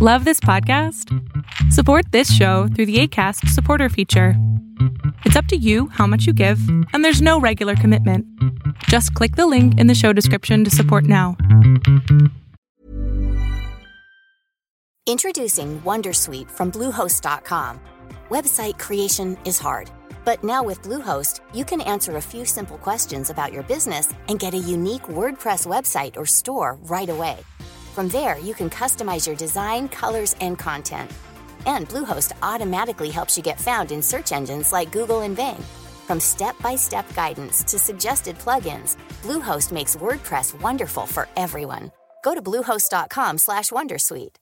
Love 0.00 0.24
this 0.24 0.38
podcast? 0.38 1.12
Support 1.72 2.12
this 2.12 2.32
show 2.32 2.68
through 2.68 2.86
the 2.86 3.00
ACAST 3.02 3.48
supporter 3.48 3.88
feature. 3.88 4.34
It's 5.24 5.34
up 5.34 5.46
to 5.46 5.56
you 5.56 5.88
how 5.88 6.06
much 6.06 6.24
you 6.24 6.32
give, 6.32 6.60
and 6.92 7.04
there's 7.04 7.20
no 7.20 7.40
regular 7.40 7.74
commitment. 7.74 8.24
Just 8.84 9.12
click 9.14 9.34
the 9.34 9.48
link 9.48 9.76
in 9.80 9.88
the 9.88 9.96
show 9.96 10.12
description 10.12 10.62
to 10.62 10.70
support 10.70 11.02
now. 11.02 11.36
Introducing 15.08 15.80
Wondersuite 15.80 16.48
from 16.48 16.70
Bluehost.com. 16.70 17.80
Website 18.28 18.78
creation 18.78 19.36
is 19.44 19.58
hard, 19.58 19.90
but 20.24 20.44
now 20.44 20.62
with 20.62 20.80
Bluehost, 20.82 21.40
you 21.52 21.64
can 21.64 21.80
answer 21.80 22.18
a 22.18 22.22
few 22.22 22.44
simple 22.44 22.78
questions 22.78 23.30
about 23.30 23.52
your 23.52 23.64
business 23.64 24.14
and 24.28 24.38
get 24.38 24.54
a 24.54 24.58
unique 24.58 25.08
WordPress 25.08 25.66
website 25.66 26.16
or 26.16 26.24
store 26.24 26.78
right 26.84 27.08
away. 27.08 27.38
From 27.98 28.06
there, 28.06 28.38
you 28.38 28.54
can 28.54 28.70
customize 28.70 29.26
your 29.26 29.34
design, 29.34 29.88
colors, 29.88 30.36
and 30.40 30.56
content. 30.56 31.10
And 31.66 31.88
Bluehost 31.88 32.30
automatically 32.44 33.10
helps 33.10 33.36
you 33.36 33.42
get 33.42 33.58
found 33.58 33.90
in 33.90 34.02
search 34.02 34.30
engines 34.30 34.72
like 34.72 34.92
Google 34.92 35.22
and 35.22 35.34
Bing. 35.34 35.60
From 36.06 36.20
step-by-step 36.20 37.12
guidance 37.16 37.64
to 37.64 37.76
suggested 37.76 38.38
plugins, 38.38 38.96
Bluehost 39.22 39.72
makes 39.72 39.96
WordPress 39.96 40.60
wonderful 40.60 41.06
for 41.06 41.26
everyone. 41.36 41.90
Go 42.22 42.36
to 42.36 42.40
bluehost.com/wondersuite. 42.40 44.36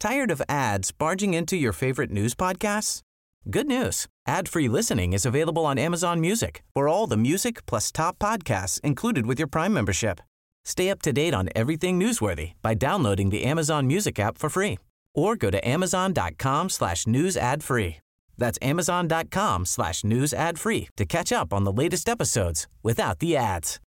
Tired 0.00 0.30
of 0.32 0.42
ads 0.48 0.90
barging 0.90 1.34
into 1.34 1.56
your 1.56 1.72
favorite 1.72 2.10
news 2.10 2.34
podcasts? 2.34 3.02
Good 3.48 3.68
news. 3.68 4.08
Ad-free 4.26 4.68
listening 4.68 5.12
is 5.12 5.24
available 5.24 5.64
on 5.64 5.78
Amazon 5.78 6.20
Music. 6.20 6.64
For 6.74 6.88
all 6.88 7.06
the 7.06 7.16
music 7.16 7.66
plus 7.66 7.92
top 7.92 8.18
podcasts 8.18 8.80
included 8.80 9.26
with 9.26 9.38
your 9.38 9.46
Prime 9.48 9.72
membership. 9.72 10.20
Stay 10.64 10.90
up 10.90 11.02
to 11.02 11.12
date 11.12 11.34
on 11.34 11.48
everything 11.54 11.98
newsworthy 11.98 12.52
by 12.62 12.74
downloading 12.74 13.30
the 13.30 13.44
Amazon 13.44 13.86
Music 13.86 14.18
app 14.18 14.38
for 14.38 14.48
free 14.48 14.78
or 15.14 15.36
go 15.36 15.50
to 15.50 15.68
amazon.com 15.68 16.68
slash 16.68 17.06
news 17.06 17.36
ad 17.36 17.62
free. 17.62 17.98
That's 18.38 18.58
amazon.com 18.62 19.66
slash 19.66 20.02
news 20.04 20.32
ad 20.32 20.58
free 20.58 20.88
to 20.96 21.04
catch 21.04 21.30
up 21.32 21.52
on 21.52 21.64
the 21.64 21.72
latest 21.72 22.08
episodes 22.08 22.66
without 22.82 23.18
the 23.18 23.36
ads. 23.36 23.80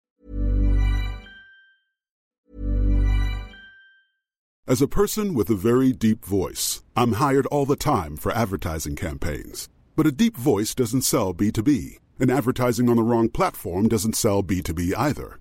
As 4.67 4.81
a 4.81 4.87
person 4.87 5.35
with 5.35 5.51
a 5.51 5.57
very 5.57 5.93
deep 5.93 6.25
voice, 6.25 6.85
I'm 6.95 7.15
hired 7.15 7.47
all 7.47 7.67
the 7.67 7.75
time 7.75 8.17
for 8.17 8.31
advertising 8.31 8.95
campaigns. 8.95 9.69
But 9.97 10.07
a 10.07 10.13
deep 10.13 10.37
voice 10.37 10.73
doesn't 10.73 11.03
sell 11.03 11.35
B2B, 11.35 11.99
and 12.21 12.31
advertising 12.31 12.89
on 12.89 12.97
the 12.97 13.03
wrong 13.03 13.29
platform 13.29 13.89
doesn't 13.89 14.15
sell 14.15 14.43
B2B 14.43 14.95
either. 14.97 15.41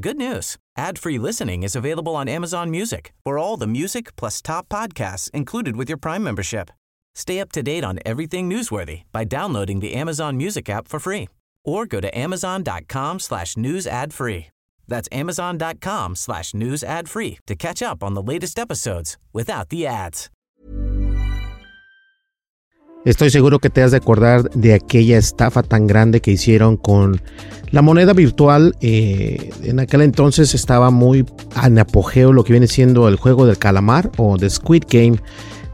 Good 0.00 0.16
news. 0.16 0.56
Ad-free 0.76 1.18
listening 1.18 1.62
is 1.62 1.76
available 1.76 2.16
on 2.16 2.28
Amazon 2.28 2.70
Music 2.70 3.12
for 3.24 3.38
all 3.38 3.56
the 3.56 3.66
music 3.66 4.16
plus 4.16 4.42
top 4.42 4.68
podcasts 4.68 5.30
included 5.30 5.76
with 5.76 5.88
your 5.88 5.98
Prime 5.98 6.24
membership. 6.24 6.70
Stay 7.14 7.40
up 7.40 7.52
to 7.52 7.62
date 7.62 7.84
on 7.84 7.98
everything 8.04 8.50
newsworthy 8.50 9.02
by 9.12 9.24
downloading 9.24 9.80
the 9.80 9.94
Amazon 9.94 10.36
Music 10.36 10.68
app 10.68 10.88
for 10.88 10.98
free 10.98 11.28
or 11.64 11.86
go 11.86 12.00
to 12.00 12.08
amazon.com 12.16 13.20
slash 13.20 13.56
news 13.56 13.86
ad 13.86 14.12
free. 14.12 14.46
That's 14.88 15.08
amazon.com 15.12 16.16
slash 16.16 16.54
news 16.54 16.82
ad 16.82 17.08
free 17.08 17.38
to 17.46 17.54
catch 17.54 17.82
up 17.82 18.02
on 18.02 18.14
the 18.14 18.22
latest 18.22 18.58
episodes 18.58 19.16
without 19.32 19.68
the 19.70 19.86
ads. 19.86 20.30
Estoy 23.04 23.28
seguro 23.28 23.58
que 23.58 23.68
te 23.68 23.82
has 23.82 23.90
de 23.90 23.98
acordar 23.98 24.48
de 24.54 24.72
aquella 24.72 25.18
estafa 25.18 25.62
tan 25.62 25.86
grande 25.86 26.20
que 26.20 26.30
hicieron 26.30 26.78
con 26.78 27.20
la 27.70 27.82
moneda 27.82 28.14
virtual. 28.14 28.74
Eh, 28.80 29.50
en 29.62 29.78
aquel 29.78 30.00
entonces 30.00 30.54
estaba 30.54 30.90
muy 30.90 31.26
en 31.62 31.78
apogeo 31.78 32.32
lo 32.32 32.44
que 32.44 32.54
viene 32.54 32.66
siendo 32.66 33.06
el 33.08 33.16
juego 33.16 33.44
del 33.44 33.58
calamar 33.58 34.10
o 34.16 34.38
The 34.38 34.48
Squid 34.48 34.84
Game 34.88 35.18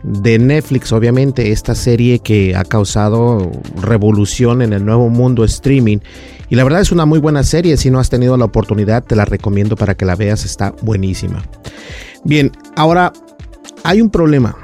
de 0.02 0.38
Netflix, 0.38 0.92
obviamente, 0.92 1.52
esta 1.52 1.74
serie 1.74 2.20
que 2.20 2.56
ha 2.56 2.64
causado 2.64 3.50
revolución 3.80 4.62
en 4.62 4.72
el 4.72 4.84
nuevo 4.84 5.08
mundo 5.08 5.44
streaming. 5.44 5.98
Y 6.48 6.56
la 6.56 6.64
verdad 6.64 6.80
es 6.80 6.92
una 6.92 7.06
muy 7.06 7.18
buena 7.18 7.42
serie, 7.42 7.76
si 7.76 7.90
no 7.90 8.00
has 8.00 8.10
tenido 8.10 8.36
la 8.36 8.46
oportunidad, 8.46 9.04
te 9.04 9.16
la 9.16 9.24
recomiendo 9.24 9.76
para 9.76 9.94
que 9.94 10.04
la 10.04 10.16
veas, 10.16 10.44
está 10.44 10.74
buenísima. 10.82 11.42
Bien, 12.24 12.50
ahora 12.76 13.12
hay 13.84 14.00
un 14.00 14.10
problema. 14.10 14.56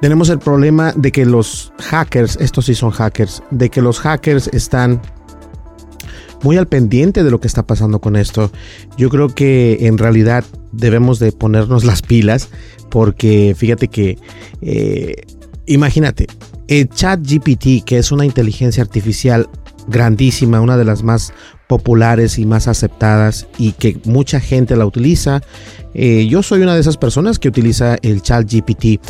Tenemos 0.00 0.28
el 0.28 0.38
problema 0.38 0.92
de 0.96 1.12
que 1.12 1.24
los 1.24 1.72
hackers, 1.78 2.36
estos 2.40 2.66
sí 2.66 2.74
son 2.74 2.90
hackers, 2.90 3.42
de 3.50 3.70
que 3.70 3.80
los 3.80 4.00
hackers 4.00 4.48
están 4.48 5.00
muy 6.42 6.56
al 6.56 6.66
pendiente 6.66 7.24
de 7.24 7.30
lo 7.30 7.40
que 7.40 7.46
está 7.46 7.66
pasando 7.66 8.00
con 8.00 8.16
esto. 8.16 8.50
Yo 8.96 9.08
creo 9.10 9.28
que 9.28 9.86
en 9.86 9.98
realidad 9.98 10.44
debemos 10.72 11.18
de 11.18 11.32
ponernos 11.32 11.84
las 11.84 12.02
pilas 12.02 12.48
porque 12.90 13.54
fíjate 13.56 13.88
que, 13.88 14.18
eh, 14.62 15.22
imagínate, 15.66 16.26
el 16.68 16.88
chat 16.88 17.20
GPT, 17.20 17.84
que 17.84 17.98
es 17.98 18.12
una 18.12 18.24
inteligencia 18.24 18.82
artificial 18.82 19.48
grandísima, 19.88 20.60
una 20.60 20.76
de 20.76 20.84
las 20.84 21.02
más 21.02 21.32
populares 21.66 22.38
y 22.38 22.46
más 22.46 22.68
aceptadas 22.68 23.46
y 23.58 23.72
que 23.72 23.98
mucha 24.04 24.40
gente 24.40 24.76
la 24.76 24.86
utiliza. 24.86 25.42
Eh, 25.94 26.26
yo 26.28 26.42
soy 26.42 26.62
una 26.62 26.74
de 26.74 26.80
esas 26.80 26.96
personas 26.96 27.38
que 27.38 27.48
utiliza 27.48 27.96
el 28.02 28.22
chat 28.22 28.50
GPT 28.50 29.00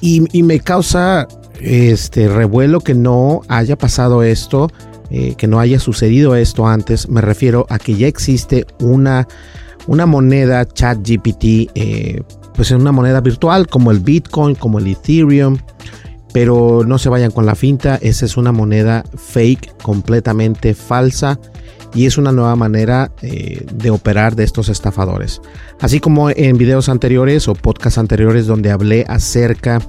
y, 0.00 0.42
me 0.42 0.60
causa 0.60 1.28
este 1.60 2.28
revuelo 2.28 2.80
que 2.80 2.94
no 2.94 3.42
haya 3.48 3.76
pasado 3.76 4.22
esto, 4.22 4.70
eh, 5.10 5.34
que 5.36 5.46
no 5.46 5.60
haya 5.60 5.78
sucedido 5.78 6.34
esto 6.36 6.66
antes. 6.66 7.08
Me 7.08 7.20
refiero 7.20 7.66
a 7.68 7.78
que 7.78 7.94
ya 7.94 8.06
existe 8.06 8.66
una, 8.80 9.26
una 9.86 10.06
moneda 10.06 10.66
chat 10.66 10.98
GPT, 10.98 11.70
eh, 11.74 12.22
pues 12.54 12.70
una 12.70 12.92
moneda 12.92 13.20
virtual 13.20 13.66
como 13.66 13.90
el 13.90 14.00
Bitcoin, 14.00 14.54
como 14.54 14.78
el 14.78 14.86
Ethereum. 14.86 15.58
Pero 16.32 16.84
no 16.86 16.98
se 16.98 17.08
vayan 17.08 17.32
con 17.32 17.44
la 17.44 17.56
finta, 17.56 17.98
esa 18.00 18.24
es 18.24 18.36
una 18.36 18.52
moneda 18.52 19.02
fake, 19.16 19.82
completamente 19.82 20.74
falsa 20.74 21.40
y 21.94 22.06
es 22.06 22.18
una 22.18 22.32
nueva 22.32 22.56
manera 22.56 23.12
eh, 23.22 23.66
de 23.72 23.90
operar 23.90 24.36
de 24.36 24.44
estos 24.44 24.68
estafadores. 24.68 25.40
Así 25.80 26.00
como 26.00 26.30
en 26.30 26.56
videos 26.58 26.88
anteriores 26.88 27.48
o 27.48 27.54
podcasts 27.54 27.98
anteriores 27.98 28.46
donde 28.46 28.70
hablé 28.70 29.04
acerca 29.08 29.80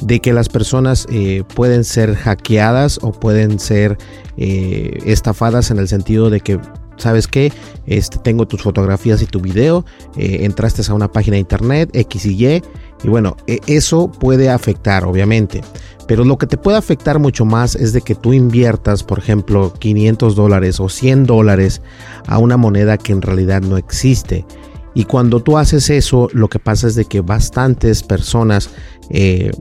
de 0.00 0.20
que 0.20 0.32
las 0.32 0.48
personas 0.48 1.06
eh, 1.10 1.44
pueden 1.54 1.84
ser 1.84 2.14
hackeadas 2.14 2.98
o 3.02 3.12
pueden 3.12 3.58
ser 3.58 3.98
eh, 4.36 4.98
estafadas 5.04 5.70
en 5.70 5.78
el 5.78 5.88
sentido 5.88 6.30
de 6.30 6.40
que 6.40 6.58
¿sabes 7.00 7.26
qué? 7.26 7.52
Este, 7.86 8.18
tengo 8.18 8.46
tus 8.46 8.62
fotografías 8.62 9.22
y 9.22 9.26
tu 9.26 9.40
video, 9.40 9.84
entraste 10.16 10.82
a 10.88 10.94
una 10.94 11.10
página 11.10 11.34
de 11.34 11.40
internet, 11.40 11.90
X 11.92 12.26
y 12.26 12.46
Y, 12.46 12.62
y 13.02 13.08
bueno, 13.08 13.36
e, 13.46 13.60
eso 13.66 14.10
puede 14.10 14.50
afectar, 14.50 15.04
obviamente. 15.04 15.62
Pero 16.06 16.24
lo 16.24 16.38
que 16.38 16.46
te 16.46 16.56
puede 16.56 16.76
afectar 16.76 17.18
mucho 17.18 17.44
más 17.44 17.74
es 17.76 17.92
de 17.92 18.02
que 18.02 18.14
tú 18.14 18.32
inviertas, 18.32 19.02
por 19.02 19.18
ejemplo, 19.18 19.72
500 19.78 20.34
dólares 20.34 20.80
o 20.80 20.88
100 20.88 21.24
dólares 21.24 21.82
a 22.26 22.38
una 22.38 22.56
moneda 22.56 22.98
que 22.98 23.12
en 23.12 23.22
realidad 23.22 23.62
no 23.62 23.76
existe. 23.76 24.44
Y 24.92 25.04
cuando 25.04 25.40
tú 25.40 25.56
haces 25.56 25.88
eso, 25.88 26.28
lo 26.32 26.48
que 26.48 26.58
pasa 26.58 26.88
es 26.88 26.96
de 26.96 27.04
que 27.04 27.20
bastantes 27.20 28.02
personas 28.02 28.70
eh, 29.10 29.52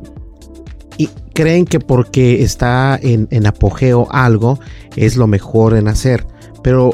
y 0.97 1.07
creen 1.35 1.65
que 1.65 1.79
porque 1.79 2.41
está 2.41 2.99
en 2.99 3.45
apogeo 3.45 4.07
algo 4.09 4.59
es 4.95 5.17
lo 5.17 5.27
mejor 5.27 5.75
en 5.75 5.87
hacer. 5.87 6.25
Pero 6.63 6.93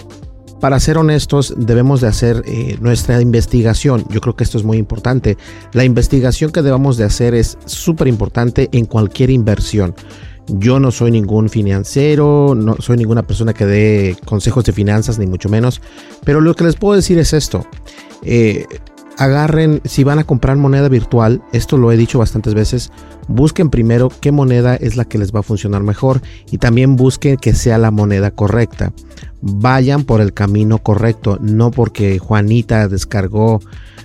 para 0.60 0.80
ser 0.80 0.98
honestos, 0.98 1.54
debemos 1.58 2.02
de 2.02 2.08
hacer 2.08 2.44
eh, 2.46 2.78
nuestra 2.80 3.22
investigación. 3.22 4.06
Yo 4.10 4.22
creo 4.22 4.36
que 4.36 4.44
esto 4.44 4.58
es 4.58 4.64
muy 4.64 4.78
importante. 4.78 5.38
La 5.74 5.84
investigación 5.84 6.52
que 6.52 6.62
debemos 6.62 6.98
de 6.98 7.04
hacer 7.04 7.34
es 7.36 7.58
súper 7.66 8.08
importante 8.08 8.70
en 8.72 8.86
cualquier 8.86 9.30
inversión. 9.30 9.94
Yo 10.48 10.80
no 10.80 10.92
soy 10.92 11.12
ningún 11.12 11.50
financiero, 11.50 12.54
no 12.56 12.76
soy 12.80 12.98
ninguna 12.98 13.24
persona 13.24 13.54
que 13.54 13.66
dé 13.66 14.18
consejos 14.26 14.64
de 14.64 14.74
finanzas, 14.74 15.18
ni 15.18 15.26
mucho 15.26 15.50
menos. 15.50 15.82
Pero 16.24 16.40
lo 16.40 16.56
que 16.56 16.64
les 16.64 16.76
puedo 16.76 16.96
decir 16.96 17.18
es 17.18 17.34
esto. 17.34 17.66
Eh, 18.22 18.66
agarren, 19.18 19.82
si 19.86 20.04
van 20.04 20.20
a 20.20 20.24
comprar 20.24 20.58
moneda 20.58 20.90
virtual, 20.90 21.42
esto 21.52 21.78
lo 21.78 21.92
he 21.92 21.98
dicho 21.98 22.20
bastantes 22.20 22.54
veces, 22.54 22.92
busquen 23.28 23.70
primero 23.70 24.12
qué 24.22 24.32
moneda 24.32 24.76
es 24.76 24.98
la 24.98 25.06
que 25.06 25.18
les 25.18 25.34
va 25.34 25.40
a 25.40 25.44
funcionar 25.44 25.84
mejor 25.84 26.22
y 26.52 26.58
también 26.58 26.96
busquen 26.96 27.38
que 27.38 27.54
sea 27.54 27.78
la 27.78 27.92
moneda 27.92 28.32
correcta. 28.32 28.94
Vayan 29.48 30.06
por 30.06 30.22
el 30.22 30.34
camino 30.34 30.80
correcto, 30.80 31.38
no 31.40 31.70
porque 31.70 32.18
Juanita 32.18 32.88
descargó 32.88 33.60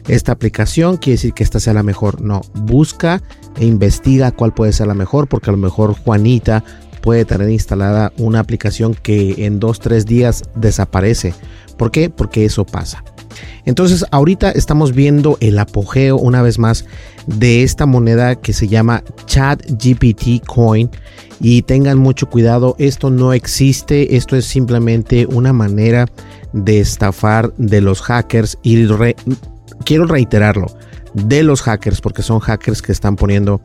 esta 0.09 0.33
aplicación 0.33 0.97
quiere 0.97 1.15
decir 1.15 1.35
que 1.35 1.43
esta 1.43 1.61
sea 1.61 1.75
la 1.75 1.83
mejor. 1.83 2.21
No, 2.21 2.43
busca 2.55 3.23
e 3.59 3.65
investiga 3.65 4.33
cuál 4.33 4.53
puede 4.53 4.73
ser 4.73 4.87
la 4.87 4.95
mejor 4.95 5.29
porque 5.29 5.51
a 5.51 5.53
lo 5.53 5.59
mejor 5.59 5.95
Juanita 5.95 6.65
puede 7.01 7.25
tener 7.25 7.49
instalada 7.49 8.13
una 8.19 8.41
aplicación 8.41 8.95
que 8.95 9.47
en 9.47 9.61
2-3 9.61 10.05
días 10.05 10.43
desaparece. 10.55 11.35
¿Por 11.79 11.91
qué? 11.91 12.11
Porque 12.11 12.45
eso 12.45 12.67
pasa. 12.67 13.05
Entonces 13.65 14.05
ahorita 14.11 14.51
estamos 14.51 14.95
viendo 14.95 15.39
el 15.41 15.59
apogeo 15.59 16.17
una 16.17 16.43
vez 16.43 16.59
más 16.59 16.85
de 17.39 17.63
esta 17.63 17.87
moneda 17.87 18.37
que 18.37 18.53
se 18.53 18.69
llama 18.69 19.03
ChatGPT 19.27 20.45
Coin 20.47 20.91
y 21.41 21.63
tengan 21.63 21.99
mucho 21.99 22.29
cuidado, 22.29 22.77
esto 22.79 23.11
no 23.11 23.33
existe, 23.33 24.17
esto 24.17 24.37
es 24.37 24.45
simplemente 24.45 25.27
una 25.27 25.53
manera 25.53 26.07
de 26.53 26.81
estafar 26.81 27.53
de 27.57 27.81
los 27.81 28.03
hackers 28.03 28.59
y 28.63 28.87
quiero 29.85 30.07
reiterarlo, 30.07 30.67
de 31.15 31.43
los 31.43 31.63
hackers 31.63 32.01
porque 32.01 32.23
son 32.23 32.41
hackers 32.41 32.83
que 32.83 32.93
están 32.93 33.17
poniendo 33.17 33.61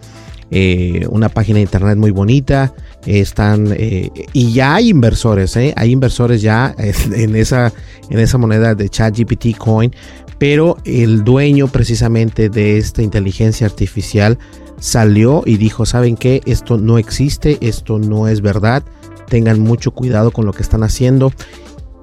eh, 0.52 1.08
una 1.10 1.28
página 1.30 1.58
de 1.58 1.64
internet 1.64 1.98
muy 1.98 2.12
bonita. 2.12 2.74
Están 3.06 3.74
eh, 3.76 4.12
y 4.34 4.54
ya 4.54 4.76
hay 4.76 4.90
inversores, 4.90 5.56
¿eh? 5.58 5.74
hay 5.76 5.92
inversores 5.92 6.42
ya 6.42 6.76
en 6.78 7.36
esa, 7.36 7.74
en 8.10 8.20
esa 8.20 8.38
moneda 8.38 8.76
de 8.76 8.90
ChatGPT 8.90 9.58
Coin, 9.58 9.94
pero 10.38 10.78
el 10.84 11.24
dueño 11.24 11.68
precisamente 11.68 12.50
de 12.50 12.78
esta 12.78 13.02
inteligencia 13.02 13.68
artificial 13.68 14.38
salió 14.80 15.44
y 15.46 15.58
dijo, 15.58 15.86
¿saben 15.86 16.18
qué? 16.18 16.42
Esto 16.46 16.78
no 16.78 16.98
existe, 16.98 17.58
esto 17.62 18.00
no 18.00 18.28
es 18.28 18.42
verdad, 18.42 18.84
tengan 19.28 19.60
mucho 19.60 19.92
cuidado 19.92 20.32
con 20.32 20.46
lo 20.46 20.54
que 20.54 20.64
están 20.64 20.84
haciendo. 20.84 21.32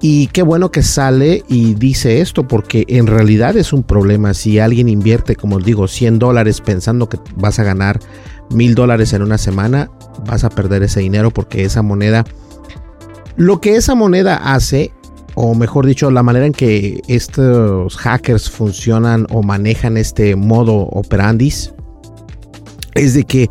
Y 0.01 0.27
qué 0.27 0.41
bueno 0.41 0.69
que 0.69 0.83
sale 0.83 1.45
y 1.47 1.75
dice 1.75 2.19
esto, 2.19 2.45
porque 2.45 2.83
en 2.89 3.07
realidad 3.07 3.55
es 3.55 3.71
un 3.71 3.83
problema. 3.83 4.33
Si 4.33 4.59
alguien 4.59 4.89
invierte, 4.89 5.37
como 5.37 5.59
digo, 5.59 5.87
100 5.87 6.19
dólares 6.19 6.59
pensando 6.59 7.07
que 7.07 7.19
vas 7.37 7.59
a 7.59 7.63
ganar 7.63 8.01
mil 8.49 8.75
dólares 8.75 9.13
en 9.13 9.21
una 9.21 9.37
semana, 9.37 9.89
vas 10.27 10.43
a 10.43 10.49
perder 10.49 10.83
ese 10.83 10.99
dinero 10.99 11.31
porque 11.31 11.63
esa 11.63 11.83
moneda, 11.83 12.25
lo 13.37 13.61
que 13.61 13.77
esa 13.77 13.95
moneda 13.95 14.35
hace, 14.35 14.91
o 15.35 15.55
mejor 15.55 15.85
dicho, 15.85 16.11
la 16.11 16.23
manera 16.23 16.45
en 16.45 16.53
que 16.53 17.01
estos 17.07 17.95
hackers 17.97 18.49
funcionan 18.49 19.27
o 19.31 19.41
manejan 19.43 19.97
este 19.97 20.35
modo 20.35 20.73
operandis, 20.75 21.73
es 22.93 23.13
de 23.13 23.23
que 23.23 23.49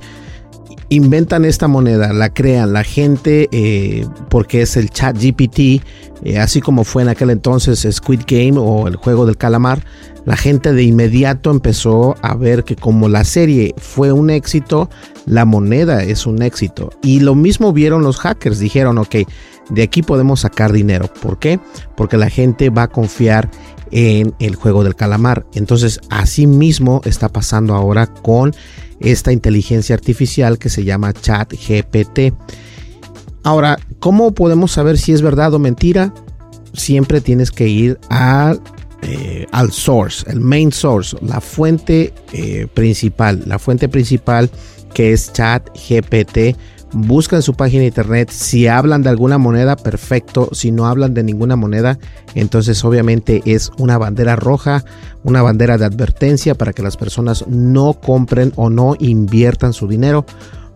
inventan 0.89 1.45
esta 1.45 1.69
moneda, 1.69 2.13
la 2.13 2.29
crean 2.29 2.75
la 2.75 2.85
gente 2.85 3.49
eh, 3.51 4.07
porque 4.29 4.63
es 4.63 4.77
el 4.77 4.91
chat 4.91 5.17
GPT, 5.17 5.83
eh, 6.25 6.39
así 6.39 6.61
como 6.61 6.85
fue 6.85 7.03
en 7.03 7.09
aquel 7.09 7.31
entonces 7.31 7.87
Squid 7.91 8.23
Game 8.27 8.59
o 8.59 8.87
el 8.87 8.97
juego 8.97 9.25
del 9.25 9.37
calamar, 9.37 9.83
la 10.25 10.37
gente 10.37 10.73
de 10.73 10.83
inmediato 10.83 11.51
empezó 11.51 12.15
a 12.23 12.35
ver 12.37 12.65
que 12.65 12.77
como 12.77 13.09
la 13.09 13.25
serie 13.25 13.75
fue 13.79 14.13
un 14.13 14.31
éxito, 14.31 14.89
la 15.27 15.45
moneda 15.45 16.05
es 16.05 16.27
un 16.27 16.43
éxito. 16.43 16.91
Y 17.03 17.21
lo 17.21 17.35
mismo 17.35 17.73
vieron 17.73 18.03
los 18.03 18.19
hackers, 18.19 18.59
dijeron, 18.59 18.99
ok, 18.99 19.17
de 19.73 19.83
aquí 19.83 20.03
podemos 20.03 20.41
sacar 20.41 20.73
dinero. 20.73 21.09
¿Por 21.21 21.39
qué? 21.39 21.59
Porque 21.97 22.17
la 22.17 22.31
gente 22.31 22.71
va 22.71 22.85
a 22.85 22.89
confiar 22.89 23.51
en 23.91 24.35
el 24.39 24.57
juego 24.57 24.85
del 24.85 24.95
calamar. 24.95 25.47
Entonces, 25.55 26.01
así 26.11 26.47
mismo 26.47 27.01
está 27.05 27.29
pasando 27.29 27.75
ahora 27.75 28.07
con 28.07 28.53
esta 29.01 29.33
inteligencia 29.33 29.95
artificial 29.95 30.59
que 30.59 30.69
se 30.69 30.85
llama 30.85 31.13
ChatGPT. 31.13 32.35
Ahora, 33.43 33.79
¿cómo 33.99 34.33
podemos 34.33 34.73
saber 34.73 34.99
si 34.99 35.13
es 35.13 35.23
verdad 35.23 35.53
o 35.55 35.59
mentira? 35.59 36.15
Siempre 36.75 37.21
tienes 37.21 37.51
que 37.51 37.69
ir 37.69 37.99
eh, 39.03 39.47
al 39.51 39.73
source, 39.73 40.25
el 40.31 40.41
main 40.41 40.73
source, 40.73 41.17
la 41.21 41.41
fuente 41.41 42.15
eh, 42.33 42.67
principal, 42.73 43.43
la 43.47 43.59
fuente 43.59 43.89
principal 43.89 44.51
que 44.95 45.13
es 45.13 45.33
chat 45.33 45.69
GPT. 45.75 46.57
Buscan 46.93 47.41
su 47.41 47.55
página 47.55 47.81
de 47.81 47.89
internet. 47.89 48.31
Si 48.31 48.67
hablan 48.67 49.03
de 49.03 49.09
alguna 49.09 49.39
moneda, 49.39 49.77
perfecto. 49.77 50.51
Si 50.53 50.71
no 50.71 50.87
hablan 50.87 51.15
de 51.15 51.23
ninguna 51.23 51.57
moneda, 51.57 51.99
entonces 52.35 52.85
obviamente 52.85 53.43
es 53.47 53.71
una 53.79 53.97
bandera 53.97 54.37
roja, 54.37 54.85
una 55.25 55.41
bandera 55.41 55.79
de 55.79 55.87
advertencia 55.87 56.55
para 56.55 56.75
que 56.75 56.83
las 56.83 56.99
personas 56.99 57.47
no 57.49 57.95
compren 57.95 58.53
o 58.57 58.69
no 58.69 58.95
inviertan 58.99 59.73
su 59.73 59.89
dinero. 59.89 60.27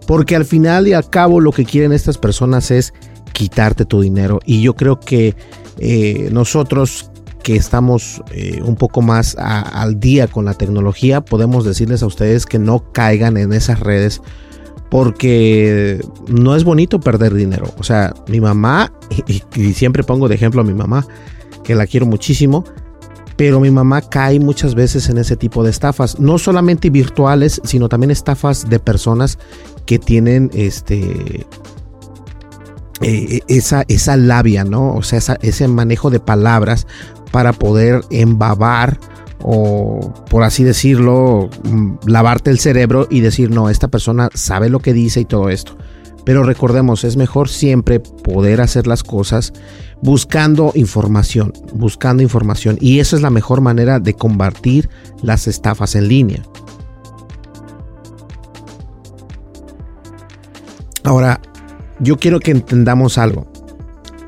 Porque 0.06 0.36
al 0.36 0.46
final 0.46 0.88
y 0.88 0.94
al 0.94 1.10
cabo 1.10 1.40
lo 1.40 1.52
que 1.52 1.64
quieren 1.66 1.92
estas 1.92 2.16
personas 2.16 2.70
es 2.70 2.94
quitarte 3.32 3.84
tu 3.84 4.00
dinero. 4.00 4.40
Y 4.46 4.62
yo 4.62 4.74
creo 4.74 4.98
que 4.98 5.36
eh, 5.78 6.30
nosotros 6.32 7.10
que 7.42 7.54
estamos 7.54 8.22
eh, 8.32 8.60
un 8.64 8.74
poco 8.74 9.02
más 9.02 9.36
al 9.38 10.00
día 10.00 10.26
con 10.26 10.46
la 10.46 10.54
tecnología, 10.54 11.20
podemos 11.20 11.64
decirles 11.64 12.02
a 12.02 12.06
ustedes 12.06 12.44
que 12.44 12.58
no 12.58 12.90
caigan 12.92 13.36
en 13.36 13.52
esas 13.52 13.78
redes 13.78 14.20
porque 14.90 16.00
no 16.28 16.54
es 16.54 16.64
bonito 16.64 17.00
perder 17.00 17.34
dinero. 17.34 17.72
O 17.78 17.82
sea, 17.82 18.14
mi 18.28 18.40
mamá, 18.40 18.92
y, 19.26 19.72
siempre 19.72 20.02
pongo 20.02 20.28
de 20.28 20.34
ejemplo 20.34 20.60
a 20.60 20.64
mi 20.64 20.74
mamá, 20.74 21.06
que 21.64 21.74
la 21.74 21.86
quiero 21.86 22.06
muchísimo, 22.06 22.64
pero 23.36 23.60
mi 23.60 23.70
mamá 23.70 24.00
cae 24.00 24.40
muchas 24.40 24.74
veces 24.74 25.08
en 25.08 25.18
ese 25.18 25.36
tipo 25.36 25.62
de 25.62 25.70
estafas, 25.70 26.18
no 26.18 26.38
solamente 26.38 26.90
virtuales, 26.90 27.60
sino 27.64 27.88
también 27.88 28.10
estafas 28.10 28.68
de 28.70 28.78
personas 28.78 29.38
que 29.84 29.98
tienen 29.98 30.50
este 30.54 31.46
eh, 33.02 33.40
esa, 33.48 33.84
esa 33.88 34.16
labia, 34.16 34.64
¿no? 34.64 34.94
O 34.94 35.02
sea, 35.02 35.20
ese 35.42 35.68
manejo 35.68 36.08
de 36.08 36.18
palabras 36.18 36.86
para 37.30 37.52
poder 37.52 38.00
embabar 38.10 38.98
o 39.48 40.12
por 40.28 40.42
así 40.42 40.64
decirlo, 40.64 41.48
mm, 41.62 41.98
lavarte 42.06 42.50
el 42.50 42.58
cerebro 42.58 43.06
y 43.08 43.20
decir, 43.20 43.48
no, 43.48 43.70
esta 43.70 43.86
persona 43.86 44.28
sabe 44.34 44.68
lo 44.68 44.80
que 44.80 44.92
dice 44.92 45.20
y 45.20 45.24
todo 45.24 45.50
esto. 45.50 45.78
Pero 46.24 46.42
recordemos, 46.42 47.04
es 47.04 47.16
mejor 47.16 47.48
siempre 47.48 48.00
poder 48.00 48.60
hacer 48.60 48.88
las 48.88 49.04
cosas 49.04 49.52
buscando 50.02 50.72
información, 50.74 51.52
buscando 51.72 52.24
información. 52.24 52.76
Y 52.80 52.98
esa 52.98 53.14
es 53.14 53.22
la 53.22 53.30
mejor 53.30 53.60
manera 53.60 54.00
de 54.00 54.14
combatir 54.14 54.90
las 55.22 55.46
estafas 55.46 55.94
en 55.94 56.08
línea. 56.08 56.42
Ahora, 61.04 61.40
yo 62.00 62.16
quiero 62.16 62.40
que 62.40 62.50
entendamos 62.50 63.16
algo. 63.16 63.46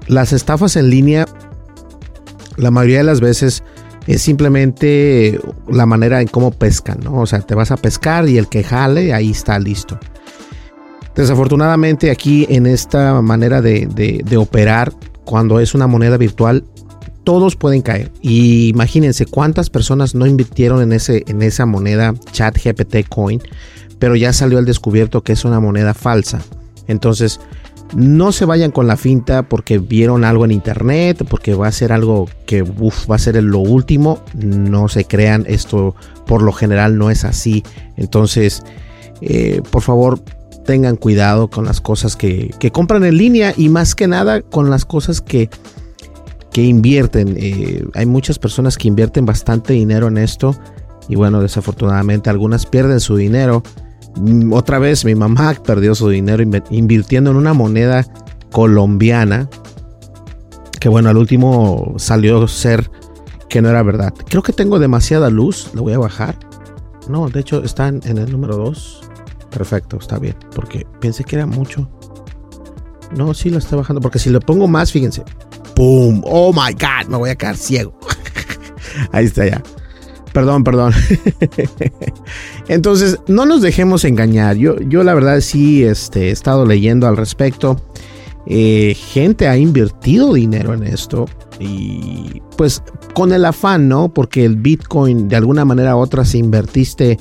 Las 0.06 0.32
estafas 0.32 0.76
en 0.76 0.90
línea, 0.90 1.26
la 2.56 2.70
mayoría 2.70 2.98
de 2.98 3.04
las 3.04 3.20
veces 3.20 3.64
es 4.08 4.22
simplemente 4.22 5.38
la 5.68 5.84
manera 5.84 6.22
en 6.22 6.28
cómo 6.28 6.50
pescan, 6.50 7.00
¿no? 7.04 7.20
O 7.20 7.26
sea, 7.26 7.40
te 7.40 7.54
vas 7.54 7.70
a 7.70 7.76
pescar 7.76 8.26
y 8.26 8.38
el 8.38 8.48
que 8.48 8.64
jale, 8.64 9.12
ahí 9.12 9.32
está 9.32 9.58
listo. 9.58 10.00
Desafortunadamente 11.14 12.10
aquí 12.10 12.46
en 12.48 12.66
esta 12.66 13.20
manera 13.20 13.60
de, 13.60 14.36
operar, 14.38 14.94
cuando 15.26 15.60
es 15.60 15.74
una 15.74 15.86
moneda 15.86 16.16
virtual, 16.16 16.64
todos 17.22 17.54
pueden 17.54 17.82
caer. 17.82 18.10
Y 18.22 18.68
imagínense 18.68 19.26
cuántas 19.26 19.68
personas 19.68 20.14
no 20.14 20.24
invirtieron 20.24 20.80
en, 20.80 20.94
ese, 20.94 21.24
en 21.26 21.42
esa 21.42 21.66
moneda 21.66 22.14
chat 22.32 22.56
GPT 22.56 23.06
coin, 23.10 23.42
pero 23.98 24.16
ya 24.16 24.32
salió 24.32 24.56
al 24.56 24.64
descubierto 24.64 25.22
que 25.22 25.34
es 25.34 25.44
una 25.44 25.60
moneda 25.60 25.92
falsa. 25.92 26.40
Entonces, 26.86 27.40
no 27.96 28.32
se 28.32 28.44
vayan 28.44 28.70
con 28.70 28.86
la 28.86 28.96
finta 28.96 29.44
porque 29.44 29.78
vieron 29.78 30.24
algo 30.24 30.44
en 30.44 30.50
internet, 30.50 31.24
porque 31.28 31.54
va 31.54 31.68
a 31.68 31.72
ser 31.72 31.92
algo 31.92 32.28
que 32.46 32.62
va 32.62 33.14
a 33.14 33.18
ser 33.18 33.42
lo 33.42 33.58
último. 33.58 34.20
No 34.34 34.88
se 34.88 35.04
crean, 35.04 35.44
esto 35.48 35.94
por 36.26 36.42
lo 36.42 36.52
general 36.52 36.98
no 36.98 37.10
es 37.10 37.24
así. 37.24 37.64
Entonces, 37.96 38.62
eh, 39.20 39.62
por 39.70 39.82
favor, 39.82 40.20
tengan 40.64 40.96
cuidado 40.96 41.48
con 41.48 41.64
las 41.64 41.80
cosas 41.80 42.14
que, 42.14 42.54
compran 42.72 43.04
en 43.04 43.16
línea 43.16 43.54
y 43.56 43.70
más 43.70 43.94
que 43.94 44.06
nada 44.06 44.42
con 44.42 44.68
las 44.68 44.84
cosas 44.84 45.20
que, 45.20 45.48
que 46.52 46.62
invierten. 46.62 47.36
Eh, 47.38 47.86
hay 47.94 48.06
muchas 48.06 48.38
personas 48.38 48.76
que 48.76 48.88
invierten 48.88 49.24
bastante 49.24 49.72
dinero 49.72 50.08
en 50.08 50.18
esto 50.18 50.54
y 51.08 51.16
bueno, 51.16 51.40
desafortunadamente 51.40 52.28
algunas 52.28 52.66
pierden 52.66 53.00
su 53.00 53.16
dinero 53.16 53.62
otra 54.52 54.78
vez 54.78 55.04
mi 55.04 55.14
mamá 55.14 55.54
perdió 55.64 55.94
su 55.94 56.08
dinero 56.08 56.42
invirtiendo 56.70 57.30
en 57.30 57.36
una 57.36 57.54
moneda 57.54 58.04
colombiana 58.50 59.48
que 60.78 60.88
bueno, 60.88 61.08
al 61.08 61.16
último 61.16 61.94
salió 61.98 62.46
ser 62.48 62.90
que 63.48 63.62
no 63.62 63.68
era 63.68 63.82
verdad. 63.82 64.12
Creo 64.28 64.42
que 64.42 64.52
tengo 64.52 64.78
demasiada 64.78 65.30
luz, 65.30 65.70
lo 65.74 65.82
voy 65.82 65.94
a 65.94 65.98
bajar. 65.98 66.38
No, 67.08 67.28
de 67.28 67.40
hecho 67.40 67.62
está 67.64 67.88
en, 67.88 68.02
el 68.04 68.30
número 68.30 68.56
2. 68.56 69.00
Perfecto, 69.50 69.96
está 69.98 70.18
bien, 70.18 70.36
porque 70.54 70.86
pensé 71.00 71.24
que 71.24 71.36
era 71.36 71.46
mucho. 71.46 71.90
No, 73.16 73.32
sí 73.32 73.50
lo 73.50 73.58
estoy 73.58 73.78
bajando, 73.78 74.00
porque 74.00 74.18
si 74.18 74.30
lo 74.30 74.40
pongo 74.40 74.68
más, 74.68 74.92
fíjense. 74.92 75.24
¡Pum! 75.74 76.22
¡Oh 76.24 76.52
my 76.52 76.72
god! 76.74 77.08
Me 77.08 77.16
voy 77.16 77.30
a 77.30 77.36
quedar 77.36 77.56
ciego. 77.56 77.98
Ahí 79.12 79.24
está 79.24 79.46
ya. 79.46 79.62
Perdón, 80.32 80.64
perdón. 80.64 80.92
Entonces, 82.68 83.18
no 83.28 83.46
nos 83.46 83.62
dejemos 83.62 84.04
engañar. 84.04 84.56
Yo, 84.56 84.78
yo 84.80 85.02
la 85.02 85.14
verdad 85.14 85.40
sí 85.40 85.84
este, 85.84 86.28
he 86.28 86.30
estado 86.30 86.66
leyendo 86.66 87.06
al 87.06 87.16
respecto. 87.16 87.80
Eh, 88.46 88.94
gente 88.94 89.46
ha 89.46 89.58
invertido 89.58 90.32
dinero 90.32 90.72
en 90.72 90.84
esto 90.84 91.26
y 91.60 92.40
pues 92.56 92.82
con 93.12 93.32
el 93.32 93.44
afán, 93.44 93.88
¿no? 93.88 94.08
Porque 94.14 94.44
el 94.44 94.56
Bitcoin 94.56 95.28
de 95.28 95.36
alguna 95.36 95.66
manera 95.66 95.96
u 95.96 95.98
otra 95.98 96.24
si 96.24 96.38
invertiste 96.38 97.18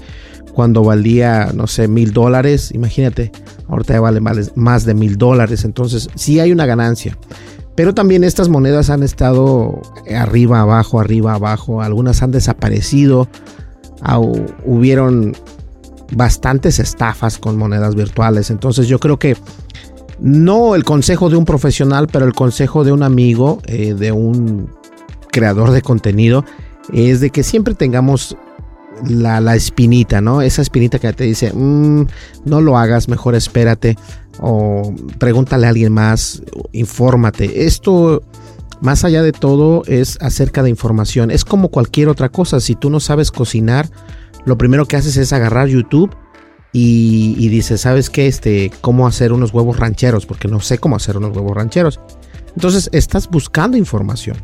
cuando 0.53 0.83
valía, 0.83 1.51
no 1.53 1.67
sé, 1.67 1.87
mil 1.87 2.13
dólares, 2.13 2.71
imagínate, 2.73 3.31
ahorita 3.67 3.95
ya 3.95 3.99
vale 3.99 4.21
más 4.55 4.85
de 4.85 4.93
mil 4.93 5.17
dólares, 5.17 5.65
entonces 5.65 6.09
sí 6.15 6.39
hay 6.39 6.51
una 6.51 6.65
ganancia. 6.65 7.17
Pero 7.77 7.93
también 7.93 8.23
estas 8.23 8.49
monedas 8.49 8.89
han 8.89 9.03
estado 9.03 9.79
arriba, 10.11 10.61
abajo, 10.61 10.99
arriba, 10.99 11.35
abajo. 11.35 11.83
Algunas 11.83 12.23
han 12.23 12.31
desaparecido. 12.31 13.27
hubieron 14.65 15.37
bastantes 16.11 16.79
estafas 16.79 17.37
con 17.37 17.55
monedas 17.55 17.93
virtuales. 17.93 18.49
Entonces 18.49 18.87
yo 18.87 18.97
creo 18.99 19.19
que 19.19 19.37
no 20.19 20.73
el 20.73 20.83
consejo 20.83 21.29
de 21.29 21.35
un 21.35 21.45
profesional, 21.45 22.07
pero 22.07 22.25
el 22.25 22.33
consejo 22.33 22.83
de 22.83 22.93
un 22.93 23.03
amigo, 23.03 23.59
eh, 23.67 23.93
de 23.93 24.11
un 24.11 24.71
creador 25.31 25.69
de 25.69 25.83
contenido, 25.83 26.45
es 26.91 27.19
de 27.19 27.29
que 27.29 27.43
siempre 27.43 27.75
tengamos 27.75 28.35
la, 29.07 29.39
la 29.39 29.55
espinita, 29.55 30.19
¿no? 30.19 30.41
Esa 30.41 30.63
espinita 30.63 30.97
que 30.97 31.13
te 31.13 31.25
dice, 31.25 31.53
mm, 31.53 32.07
no 32.45 32.59
lo 32.59 32.75
hagas, 32.75 33.07
mejor 33.07 33.35
espérate 33.35 33.97
o 34.39 34.93
pregúntale 35.17 35.65
a 35.65 35.69
alguien 35.69 35.93
más, 35.93 36.41
infórmate. 36.71 37.65
Esto, 37.65 38.21
más 38.81 39.03
allá 39.03 39.21
de 39.23 39.31
todo, 39.31 39.83
es 39.87 40.17
acerca 40.21 40.63
de 40.63 40.69
información. 40.69 41.31
Es 41.31 41.45
como 41.45 41.69
cualquier 41.69 42.09
otra 42.09 42.29
cosa. 42.29 42.59
Si 42.59 42.75
tú 42.75 42.89
no 42.89 42.99
sabes 42.99 43.31
cocinar, 43.31 43.89
lo 44.45 44.57
primero 44.57 44.85
que 44.85 44.95
haces 44.95 45.17
es 45.17 45.33
agarrar 45.33 45.67
YouTube 45.67 46.15
y, 46.73 47.47
dices, 47.49 47.81
¿sabes 47.81 48.09
qué? 48.09 48.27
Este, 48.27 48.71
cómo 48.81 49.07
hacer 49.07 49.33
unos 49.33 49.53
huevos 49.53 49.77
rancheros, 49.77 50.25
porque 50.25 50.47
no 50.47 50.59
sé 50.59 50.77
cómo 50.77 50.95
hacer 50.95 51.17
unos 51.17 51.35
huevos 51.35 51.55
rancheros. 51.55 51.99
Entonces, 52.55 52.89
estás 52.91 53.29
buscando 53.29 53.77
información. 53.77 54.37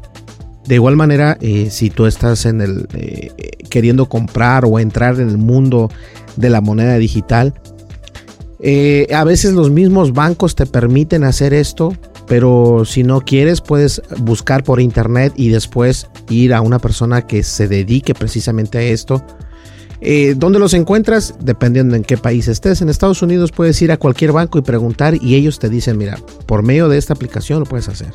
De 0.66 0.76
igual 0.76 0.96
manera, 0.96 1.38
eh, 1.42 1.70
si 1.70 1.90
tú 1.90 2.06
estás 2.06 2.46
en 2.46 2.62
el 2.62 2.88
eh, 2.94 3.32
queriendo 3.70 4.08
comprar 4.08 4.66
o 4.66 4.80
entrar 4.80 5.20
en 5.20 5.30
el 5.30 5.38
mundo 5.38 5.92
de 6.38 6.50
la 6.50 6.62
moneda 6.62 6.98
digital, 6.98 7.54
eh, 8.66 9.14
a 9.14 9.26
veces 9.26 9.52
los 9.54 9.70
mismos 9.72 10.14
bancos 10.14 10.56
te 10.56 10.66
permiten 10.66 11.26
hacer 11.26 11.54
esto, 11.54 11.94
pero 12.28 12.84
si 12.86 13.04
no 13.04 13.20
quieres 13.20 13.60
puedes 13.60 14.02
buscar 14.20 14.64
por 14.64 14.80
internet 14.80 15.34
y 15.36 15.50
después 15.50 16.08
ir 16.30 16.54
a 16.54 16.62
una 16.62 16.80
persona 16.80 17.28
que 17.28 17.44
se 17.44 17.68
dedique 17.68 18.14
precisamente 18.14 18.78
a 18.78 18.82
esto. 18.84 19.22
Eh, 20.00 20.36
¿Dónde 20.38 20.60
los 20.60 20.74
encuentras? 20.74 21.36
Dependiendo 21.42 21.98
en 21.98 22.06
qué 22.06 22.16
país 22.16 22.48
estés. 22.48 22.82
En 22.82 22.88
Estados 22.88 23.22
Unidos 23.22 23.52
puedes 23.52 23.82
ir 23.82 23.92
a 23.92 23.98
cualquier 23.98 24.32
banco 24.32 24.58
y 24.58 24.62
preguntar 24.62 25.16
y 25.22 25.36
ellos 25.36 25.60
te 25.60 25.68
dicen, 25.68 25.98
mira, 25.98 26.18
por 26.46 26.64
medio 26.64 26.88
de 26.88 26.98
esta 26.98 27.14
aplicación 27.14 27.60
lo 27.60 27.66
puedes 27.66 27.90
hacer. 27.90 28.14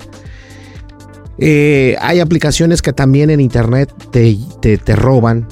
Eh, 1.36 1.94
hay 2.00 2.20
aplicaciones 2.20 2.80
que 2.80 2.94
también 2.94 3.28
en 3.28 3.40
internet 3.40 3.92
te, 4.10 4.38
te, 4.60 4.96
roban, 4.96 5.46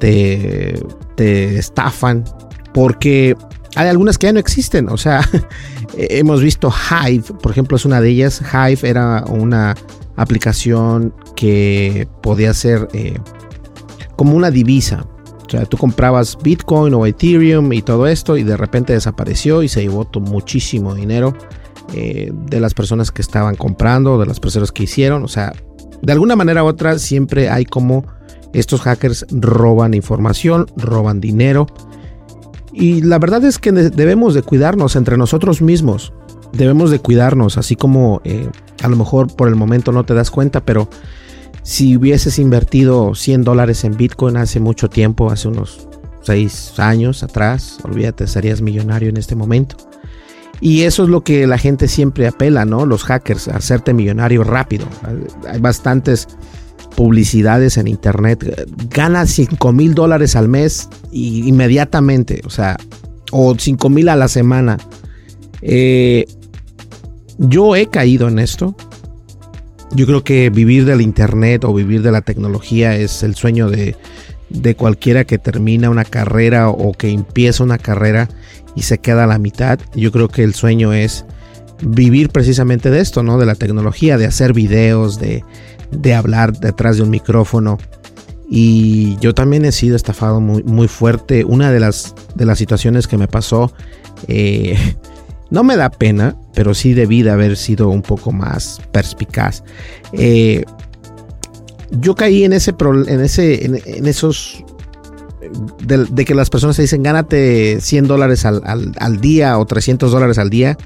te, 0.00 0.82
te 1.14 1.58
estafan, 1.58 2.24
porque 2.72 3.36
hay 3.74 3.88
algunas 3.88 4.18
que 4.18 4.26
ya 4.26 4.32
no 4.32 4.38
existen. 4.38 4.88
O 4.88 4.96
sea, 4.96 5.28
hemos 5.96 6.42
visto 6.42 6.70
Hive, 6.70 7.24
por 7.42 7.52
ejemplo, 7.52 7.76
es 7.76 7.84
una 7.84 8.00
de 8.00 8.10
ellas. 8.10 8.42
Hive 8.52 8.88
era 8.88 9.24
una 9.28 9.74
aplicación 10.16 11.14
que 11.34 12.08
podía 12.22 12.54
ser 12.54 12.88
eh, 12.92 13.18
como 14.16 14.36
una 14.36 14.50
divisa. 14.50 15.06
O 15.46 15.50
sea, 15.50 15.66
tú 15.66 15.76
comprabas 15.76 16.38
Bitcoin 16.42 16.94
o 16.94 17.06
Ethereum 17.06 17.72
y 17.72 17.82
todo 17.82 18.06
esto 18.06 18.36
y 18.36 18.42
de 18.42 18.56
repente 18.56 18.92
desapareció 18.92 19.62
y 19.62 19.68
se 19.68 19.82
llevó 19.82 20.08
muchísimo 20.20 20.94
dinero 20.94 21.34
eh, 21.92 22.32
de 22.32 22.60
las 22.60 22.74
personas 22.74 23.10
que 23.10 23.22
estaban 23.22 23.54
comprando, 23.56 24.18
de 24.18 24.26
las 24.26 24.40
personas 24.40 24.72
que 24.72 24.84
hicieron. 24.84 25.22
O 25.22 25.28
sea, 25.28 25.52
de 26.02 26.12
alguna 26.12 26.34
manera 26.34 26.64
u 26.64 26.66
otra 26.66 26.98
siempre 26.98 27.50
hay 27.50 27.66
como 27.66 28.06
estos 28.52 28.80
hackers 28.82 29.26
roban 29.30 29.94
información, 29.94 30.66
roban 30.76 31.20
dinero 31.20 31.66
y 32.74 33.02
la 33.02 33.18
verdad 33.18 33.44
es 33.44 33.58
que 33.58 33.72
debemos 33.72 34.34
de 34.34 34.42
cuidarnos 34.42 34.96
entre 34.96 35.16
nosotros 35.16 35.62
mismos. 35.62 36.12
Debemos 36.52 36.90
de 36.90 36.98
cuidarnos, 36.98 37.56
así 37.56 37.76
como 37.76 38.20
eh, 38.24 38.48
a 38.82 38.88
lo 38.88 38.96
mejor 38.96 39.34
por 39.34 39.48
el 39.48 39.54
momento 39.54 39.92
no 39.92 40.04
te 40.04 40.14
das 40.14 40.30
cuenta, 40.30 40.64
pero 40.64 40.88
si 41.62 41.96
hubieses 41.96 42.38
invertido 42.38 43.14
100 43.14 43.44
dólares 43.44 43.84
en 43.84 43.96
Bitcoin 43.96 44.36
hace 44.36 44.60
mucho 44.60 44.88
tiempo, 44.88 45.30
hace 45.30 45.48
unos 45.48 45.88
6 46.22 46.78
años 46.78 47.22
atrás, 47.22 47.78
olvídate, 47.84 48.26
serías 48.26 48.60
millonario 48.60 49.08
en 49.08 49.16
este 49.16 49.36
momento. 49.36 49.76
Y 50.60 50.82
eso 50.82 51.04
es 51.04 51.08
lo 51.08 51.22
que 51.22 51.46
la 51.46 51.58
gente 51.58 51.88
siempre 51.88 52.26
apela, 52.26 52.64
¿no? 52.64 52.86
Los 52.86 53.04
hackers, 53.04 53.48
a 53.48 53.56
hacerte 53.56 53.92
millonario 53.92 54.44
rápido. 54.44 54.86
Hay 55.48 55.60
bastantes 55.60 56.28
publicidades 56.96 57.76
en 57.76 57.88
internet, 57.88 58.68
gana 58.90 59.26
5 59.26 59.72
mil 59.72 59.94
dólares 59.94 60.36
al 60.36 60.48
mes 60.48 60.88
y 61.10 61.48
inmediatamente, 61.48 62.40
o 62.44 62.50
sea, 62.50 62.76
o 63.30 63.54
5 63.58 63.88
mil 63.90 64.08
a 64.08 64.16
la 64.16 64.28
semana. 64.28 64.78
Eh, 65.62 66.26
yo 67.38 67.74
he 67.76 67.86
caído 67.86 68.28
en 68.28 68.38
esto. 68.38 68.76
Yo 69.92 70.06
creo 70.06 70.24
que 70.24 70.50
vivir 70.50 70.84
del 70.84 71.00
internet 71.00 71.64
o 71.64 71.72
vivir 71.72 72.02
de 72.02 72.12
la 72.12 72.20
tecnología 72.20 72.96
es 72.96 73.22
el 73.22 73.34
sueño 73.34 73.70
de, 73.70 73.96
de 74.50 74.74
cualquiera 74.74 75.24
que 75.24 75.38
termina 75.38 75.90
una 75.90 76.04
carrera 76.04 76.68
o 76.68 76.92
que 76.92 77.10
empieza 77.10 77.64
una 77.64 77.78
carrera 77.78 78.28
y 78.74 78.82
se 78.82 78.98
queda 78.98 79.24
a 79.24 79.28
la 79.28 79.38
mitad. 79.38 79.78
Yo 79.94 80.10
creo 80.10 80.28
que 80.28 80.42
el 80.42 80.54
sueño 80.54 80.92
es 80.92 81.24
vivir 81.82 82.30
precisamente 82.30 82.90
de 82.90 83.00
esto, 83.00 83.22
¿no? 83.22 83.38
De 83.38 83.46
la 83.46 83.54
tecnología, 83.54 84.18
de 84.18 84.26
hacer 84.26 84.52
videos, 84.52 85.18
de, 85.18 85.44
de 85.96 86.14
hablar 86.14 86.58
detrás 86.58 86.96
de 86.96 87.02
un 87.02 87.10
micrófono. 87.10 87.78
Y 88.48 89.16
yo 89.18 89.34
también 89.34 89.64
he 89.64 89.72
sido 89.72 89.96
estafado 89.96 90.40
muy, 90.40 90.62
muy 90.62 90.88
fuerte. 90.88 91.44
Una 91.44 91.72
de 91.72 91.80
las, 91.80 92.14
de 92.34 92.44
las 92.44 92.58
situaciones 92.58 93.06
que 93.06 93.16
me 93.16 93.28
pasó, 93.28 93.72
eh, 94.28 94.76
No 95.54 95.62
me 95.62 95.76
da 95.76 95.88
pena, 95.88 96.36
pero 96.52 96.74
sí 96.74 96.94
debí 96.94 97.22
de 97.22 97.30
haber 97.30 97.56
sido 97.56 97.88
un 97.88 98.02
poco 98.02 98.32
más 98.32 98.80
perspicaz. 98.90 99.62
Eh, 100.12 100.64
yo 101.92 102.16
caí 102.16 102.42
en 102.42 102.52
ese, 102.52 102.74
en 102.80 103.20
ese, 103.20 103.64
en, 103.64 104.06
esos 104.06 104.64
de, 105.80 106.24
que 106.24 106.34
las 106.34 106.50
personas 106.50 106.74
se 106.74 106.82
dicen 106.82 107.04
gánate 107.04 107.80
100 107.80 108.08
dólares 108.08 108.44
al, 108.44 109.20
día 109.20 109.56
o 109.58 109.64
300 109.64 110.10
dólares 110.10 110.38
al 110.38 110.50
día 110.50 110.76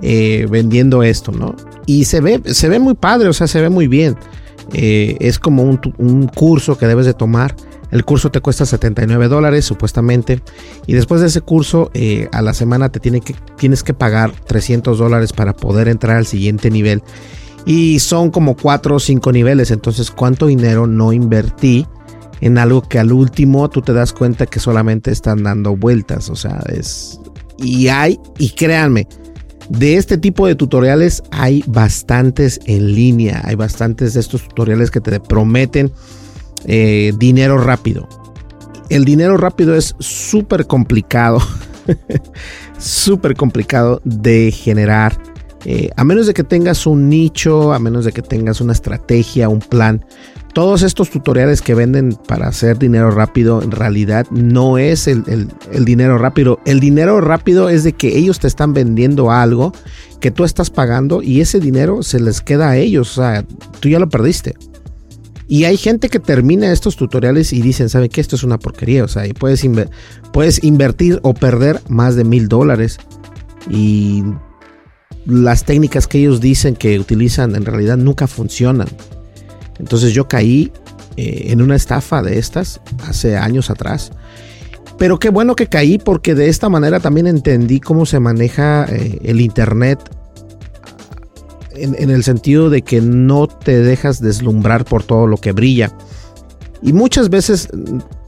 eh, 0.00 0.46
vendiendo 0.48 1.02
esto, 1.02 1.30
¿no? 1.32 1.54
Y 1.84 2.04
se 2.04 2.22
ve, 2.22 2.40
se 2.46 2.70
ve 2.70 2.78
muy 2.78 2.94
padre, 2.94 3.28
o 3.28 3.34
sea, 3.34 3.46
se 3.46 3.60
ve 3.60 3.68
muy 3.68 3.88
bien. 3.88 4.16
Eh, 4.72 5.16
es 5.20 5.38
como 5.38 5.62
un, 5.62 5.80
un, 5.98 6.26
curso 6.26 6.76
que 6.76 6.86
debes 6.86 7.06
de 7.06 7.14
tomar. 7.14 7.54
El 7.90 8.04
curso 8.04 8.30
te 8.30 8.40
cuesta 8.40 8.66
79 8.66 9.28
dólares 9.28 9.64
supuestamente. 9.64 10.42
Y 10.86 10.92
después 10.92 11.20
de 11.20 11.28
ese 11.28 11.40
curso, 11.40 11.90
eh, 11.94 12.28
a 12.32 12.42
la 12.42 12.52
semana 12.54 12.90
te 12.90 13.00
tienes 13.00 13.82
que 13.82 13.94
pagar 13.94 14.32
300 14.46 14.98
dólares 14.98 15.32
para 15.32 15.54
poder 15.54 15.88
entrar 15.88 16.16
al 16.16 16.26
siguiente 16.26 16.70
nivel. 16.70 17.02
Y 17.64 17.98
son 18.00 18.30
como 18.30 18.56
4 18.56 18.96
o 18.96 19.00
5 19.00 19.32
niveles. 19.32 19.70
Entonces, 19.70 20.10
¿cuánto 20.10 20.46
dinero 20.46 20.86
no 20.86 21.12
invertí 21.12 21.86
en 22.40 22.58
algo 22.58 22.82
que 22.82 22.98
al 22.98 23.12
último 23.12 23.68
tú 23.70 23.82
te 23.82 23.92
das 23.92 24.12
cuenta 24.12 24.46
que 24.46 24.60
solamente 24.60 25.10
están 25.10 25.42
dando 25.42 25.76
vueltas? 25.76 26.28
O 26.28 26.36
sea, 26.36 26.62
es... 26.68 27.20
Y 27.60 27.88
hay, 27.88 28.20
y 28.38 28.50
créanme, 28.50 29.08
de 29.68 29.96
este 29.96 30.18
tipo 30.18 30.46
de 30.46 30.54
tutoriales 30.54 31.22
hay 31.30 31.62
bastantes 31.66 32.60
en 32.66 32.94
línea. 32.94 33.42
Hay 33.44 33.54
bastantes 33.54 34.14
de 34.14 34.20
estos 34.20 34.46
tutoriales 34.48 34.90
que 34.90 35.00
te 35.00 35.20
prometen 35.20 35.92
eh, 36.64 37.12
dinero 37.18 37.58
rápido. 37.58 38.08
El 38.88 39.04
dinero 39.04 39.36
rápido 39.36 39.74
es 39.74 39.94
súper 39.98 40.66
complicado. 40.66 41.40
súper 42.78 43.36
complicado 43.36 44.00
de 44.04 44.50
generar. 44.50 45.20
Eh, 45.64 45.90
a 45.96 46.04
menos 46.04 46.26
de 46.26 46.34
que 46.34 46.44
tengas 46.44 46.86
un 46.86 47.08
nicho, 47.08 47.72
a 47.72 47.78
menos 47.78 48.04
de 48.04 48.12
que 48.12 48.22
tengas 48.22 48.60
una 48.60 48.72
estrategia, 48.72 49.48
un 49.48 49.60
plan. 49.60 50.04
Todos 50.58 50.82
estos 50.82 51.08
tutoriales 51.08 51.62
que 51.62 51.76
venden 51.76 52.18
para 52.26 52.48
hacer 52.48 52.80
dinero 52.80 53.12
rápido 53.12 53.62
en 53.62 53.70
realidad 53.70 54.26
no 54.32 54.76
es 54.76 55.06
el, 55.06 55.22
el 55.70 55.84
dinero 55.84 56.18
rápido. 56.18 56.58
El 56.64 56.80
dinero 56.80 57.20
rápido 57.20 57.68
es 57.68 57.84
de 57.84 57.92
que 57.92 58.18
ellos 58.18 58.40
te 58.40 58.48
están 58.48 58.72
vendiendo 58.72 59.30
algo 59.30 59.72
que 60.20 60.32
tú 60.32 60.42
estás 60.42 60.70
pagando 60.70 61.22
y 61.22 61.42
ese 61.42 61.60
dinero 61.60 62.02
se 62.02 62.18
les 62.18 62.40
queda 62.40 62.70
a 62.70 62.76
ellos. 62.76 63.16
O 63.16 63.22
sea, 63.22 63.44
tú 63.78 63.88
ya 63.88 64.00
lo 64.00 64.08
perdiste. 64.08 64.56
Y 65.46 65.62
hay 65.62 65.76
gente 65.76 66.08
que 66.08 66.18
termina 66.18 66.72
estos 66.72 66.96
tutoriales 66.96 67.52
y 67.52 67.62
dicen, 67.62 67.88
¿saben 67.88 68.08
qué? 68.08 68.20
Esto 68.20 68.34
es 68.34 68.42
una 68.42 68.58
porquería. 68.58 69.04
O 69.04 69.08
sea, 69.08 69.28
y 69.28 69.34
puedes, 69.34 69.64
puedes 70.32 70.64
invertir 70.64 71.20
o 71.22 71.34
perder 71.34 71.80
más 71.88 72.16
de 72.16 72.24
mil 72.24 72.48
dólares. 72.48 72.98
Y 73.70 74.24
las 75.24 75.62
técnicas 75.62 76.08
que 76.08 76.18
ellos 76.18 76.40
dicen 76.40 76.74
que 76.74 76.98
utilizan 76.98 77.54
en 77.54 77.64
realidad 77.64 77.96
nunca 77.96 78.26
funcionan. 78.26 78.88
Entonces 79.78 80.12
yo 80.12 80.28
caí 80.28 80.72
eh, 81.16 81.46
en 81.48 81.62
una 81.62 81.76
estafa 81.76 82.22
de 82.22 82.38
estas 82.38 82.80
hace 83.06 83.36
años 83.36 83.70
atrás. 83.70 84.12
Pero 84.98 85.18
qué 85.18 85.30
bueno 85.30 85.54
que 85.54 85.68
caí 85.68 85.98
porque 85.98 86.34
de 86.34 86.48
esta 86.48 86.68
manera 86.68 87.00
también 87.00 87.26
entendí 87.26 87.80
cómo 87.80 88.04
se 88.06 88.18
maneja 88.18 88.84
eh, 88.88 89.18
el 89.22 89.40
Internet 89.40 89.98
en, 91.74 92.10
el 92.10 92.24
sentido 92.24 92.70
de 92.70 92.82
que 92.82 93.00
no 93.00 93.46
te 93.46 93.80
dejas 93.80 94.20
deslumbrar 94.20 94.84
por 94.84 95.04
todo 95.04 95.26
lo 95.26 95.36
que 95.36 95.52
brilla. 95.52 95.92
Y 96.82 96.92
muchas 96.92 97.30
veces 97.30 97.68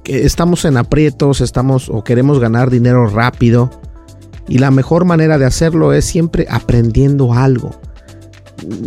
estamos 0.04 0.64
en 0.64 0.76
aprietos, 0.76 1.40
estamos 1.40 1.88
o 1.88 2.04
queremos 2.04 2.38
ganar 2.38 2.70
dinero 2.70 3.06
rápido. 3.06 3.70
Y 4.48 4.58
la 4.58 4.70
mejor 4.70 5.04
manera 5.04 5.38
de 5.38 5.46
hacerlo 5.46 5.92
es 5.92 6.04
siempre 6.04 6.46
aprendiendo 6.50 7.34
algo. 7.34 7.70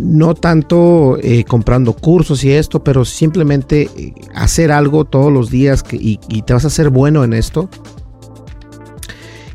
No 0.00 0.34
tanto 0.34 1.18
eh, 1.20 1.44
comprando 1.44 1.94
cursos 1.94 2.44
y 2.44 2.52
esto, 2.52 2.82
pero 2.82 3.04
simplemente 3.04 3.88
eh, 3.96 4.14
hacer 4.34 4.72
algo 4.72 5.04
todos 5.04 5.32
los 5.32 5.50
días 5.50 5.84
y, 5.92 6.18
te 6.42 6.52
vas 6.52 6.64
a 6.64 6.68
hacer 6.68 6.90
bueno 6.90 7.24
en 7.24 7.32
esto. 7.32 7.68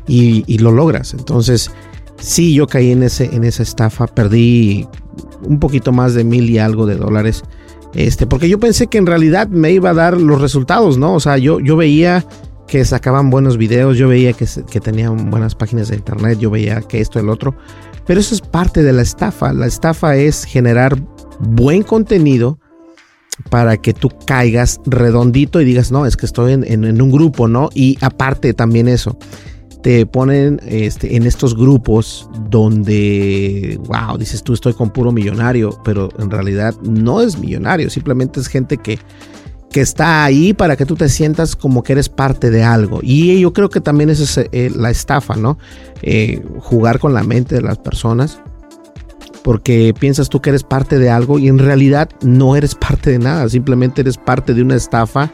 Y, 0.06 0.44
y, 0.46 0.58
lo 0.58 0.72
logras. 0.72 1.14
Entonces, 1.14 1.70
sí, 2.18 2.54
yo 2.54 2.66
caí 2.66 2.90
en, 2.90 3.02
ese, 3.02 3.34
en 3.34 3.44
esa 3.44 3.62
estafa. 3.62 4.06
Perdí 4.06 4.88
un 5.42 5.60
poquito 5.60 5.92
más 5.92 6.14
de 6.14 6.24
mil 6.24 6.50
y 6.50 6.58
algo 6.58 6.86
de 6.86 6.96
dólares. 6.96 7.42
Este, 7.94 8.26
porque 8.26 8.48
yo 8.48 8.58
pensé 8.58 8.86
que 8.86 8.98
en 8.98 9.06
realidad 9.06 9.48
me 9.48 9.72
iba 9.72 9.90
a 9.90 9.94
dar 9.94 10.16
los 10.16 10.40
resultados, 10.40 10.98
¿no? 10.98 11.14
O 11.14 11.20
sea, 11.20 11.38
yo, 11.38 11.60
yo 11.60 11.76
veía 11.76 12.24
que 12.66 12.84
sacaban 12.84 13.30
buenos 13.30 13.56
videos, 13.56 13.98
yo 13.98 14.06
veía 14.06 14.32
que, 14.32 14.46
que 14.70 14.80
tenían 14.80 15.30
buenas 15.30 15.56
páginas 15.56 15.88
de 15.88 15.96
internet, 15.96 16.38
yo 16.38 16.50
veía 16.50 16.82
que 16.82 17.00
esto, 17.00 17.18
el 17.18 17.28
otro. 17.28 17.56
Pero 18.10 18.18
eso 18.18 18.34
es 18.34 18.40
parte 18.40 18.82
de 18.82 18.92
la 18.92 19.02
estafa. 19.02 19.52
La 19.52 19.68
estafa 19.68 20.16
es 20.16 20.42
generar 20.42 21.00
buen 21.38 21.84
contenido 21.84 22.58
para 23.50 23.76
que 23.76 23.94
tú 23.94 24.10
caigas 24.26 24.80
redondito 24.84 25.60
y 25.60 25.64
digas, 25.64 25.92
no, 25.92 26.04
es 26.04 26.16
que 26.16 26.26
estoy 26.26 26.54
en, 26.54 27.00
un 27.00 27.10
grupo, 27.12 27.46
¿no? 27.46 27.68
Y 27.72 27.98
aparte 28.00 28.52
también 28.52 28.88
eso, 28.88 29.16
te 29.84 30.06
ponen 30.06 30.60
este, 30.66 31.14
en 31.14 31.24
estos 31.24 31.56
grupos 31.56 32.28
donde, 32.48 33.78
wow, 33.84 34.18
dices 34.18 34.42
tú 34.42 34.54
estoy 34.54 34.74
con 34.74 34.90
puro 34.90 35.12
millonario, 35.12 35.80
pero 35.84 36.08
en 36.18 36.32
realidad 36.32 36.74
no 36.82 37.20
es 37.20 37.38
millonario, 37.38 37.90
simplemente 37.90 38.40
es 38.40 38.48
gente 38.48 38.76
que, 38.76 38.98
que 39.70 39.80
está 39.80 40.24
ahí 40.24 40.52
para 40.52 40.76
que 40.76 40.84
tú 40.84 40.96
te 40.96 41.08
sientas 41.08 41.54
como 41.54 41.82
que 41.82 41.92
eres 41.92 42.08
parte 42.08 42.50
de 42.50 42.64
algo. 42.64 42.98
Y 43.02 43.40
yo 43.40 43.52
creo 43.52 43.70
que 43.70 43.80
también 43.80 44.10
esa 44.10 44.24
es 44.24 44.48
eh, 44.52 44.70
la 44.74 44.90
estafa, 44.90 45.36
¿no? 45.36 45.58
Eh, 46.02 46.42
jugar 46.58 46.98
con 46.98 47.14
la 47.14 47.22
mente 47.22 47.54
de 47.54 47.62
las 47.62 47.78
personas. 47.78 48.40
Porque 49.44 49.94
piensas 49.98 50.28
tú 50.28 50.42
que 50.42 50.50
eres 50.50 50.64
parte 50.64 50.98
de 50.98 51.08
algo 51.08 51.38
y 51.38 51.48
en 51.48 51.58
realidad 51.58 52.10
no 52.22 52.56
eres 52.56 52.74
parte 52.74 53.10
de 53.10 53.18
nada, 53.18 53.48
simplemente 53.48 54.02
eres 54.02 54.18
parte 54.18 54.52
de 54.52 54.60
una 54.60 54.74
estafa 54.74 55.30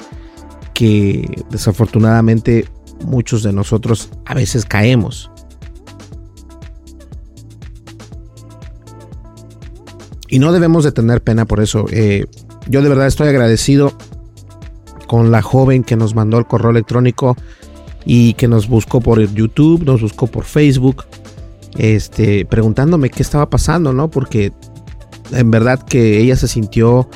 que 0.74 1.42
desafortunadamente 1.50 2.68
muchos 3.04 3.42
de 3.42 3.52
nosotros 3.52 4.10
a 4.26 4.34
veces 4.34 4.64
caemos. 4.64 5.30
Y 10.28 10.38
no 10.38 10.52
debemos 10.52 10.84
de 10.84 10.92
tener 10.92 11.22
pena 11.22 11.46
por 11.46 11.60
eso. 11.60 11.86
Eh, 11.90 12.26
yo 12.68 12.82
de 12.82 12.88
verdad 12.88 13.06
estoy 13.06 13.28
agradecido 13.28 13.96
con 15.06 15.30
la 15.30 15.42
joven 15.42 15.84
que 15.84 15.96
nos 15.96 16.14
mandó 16.14 16.38
el 16.38 16.46
correo 16.46 16.70
electrónico 16.70 17.36
y 18.04 18.34
que 18.34 18.48
nos 18.48 18.68
buscó 18.68 19.00
por 19.00 19.20
YouTube, 19.20 19.84
nos 19.84 20.00
buscó 20.00 20.26
por 20.26 20.44
Facebook, 20.44 21.04
este, 21.76 22.44
preguntándome 22.44 23.10
qué 23.10 23.22
estaba 23.22 23.50
pasando, 23.50 23.92
¿no? 23.92 24.10
Porque 24.10 24.52
en 25.32 25.50
verdad 25.50 25.80
que 25.82 26.20
ella 26.20 26.36
se 26.36 26.48
sintió 26.48 27.08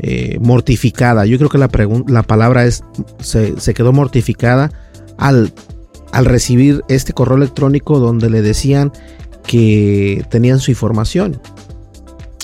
eh, 0.00 0.38
mortificada. 0.40 1.26
Yo 1.26 1.38
creo 1.38 1.50
que 1.50 1.58
la, 1.58 1.68
la 2.06 2.22
palabra 2.22 2.64
es, 2.64 2.84
se, 3.20 3.60
se 3.60 3.74
quedó 3.74 3.92
mortificada 3.92 4.70
al, 5.16 5.52
al 6.12 6.24
recibir 6.24 6.82
este 6.88 7.12
correo 7.12 7.36
electrónico 7.36 7.98
donde 7.98 8.30
le 8.30 8.42
decían 8.42 8.92
que 9.44 10.24
tenían 10.30 10.60
su 10.60 10.70
información. 10.70 11.40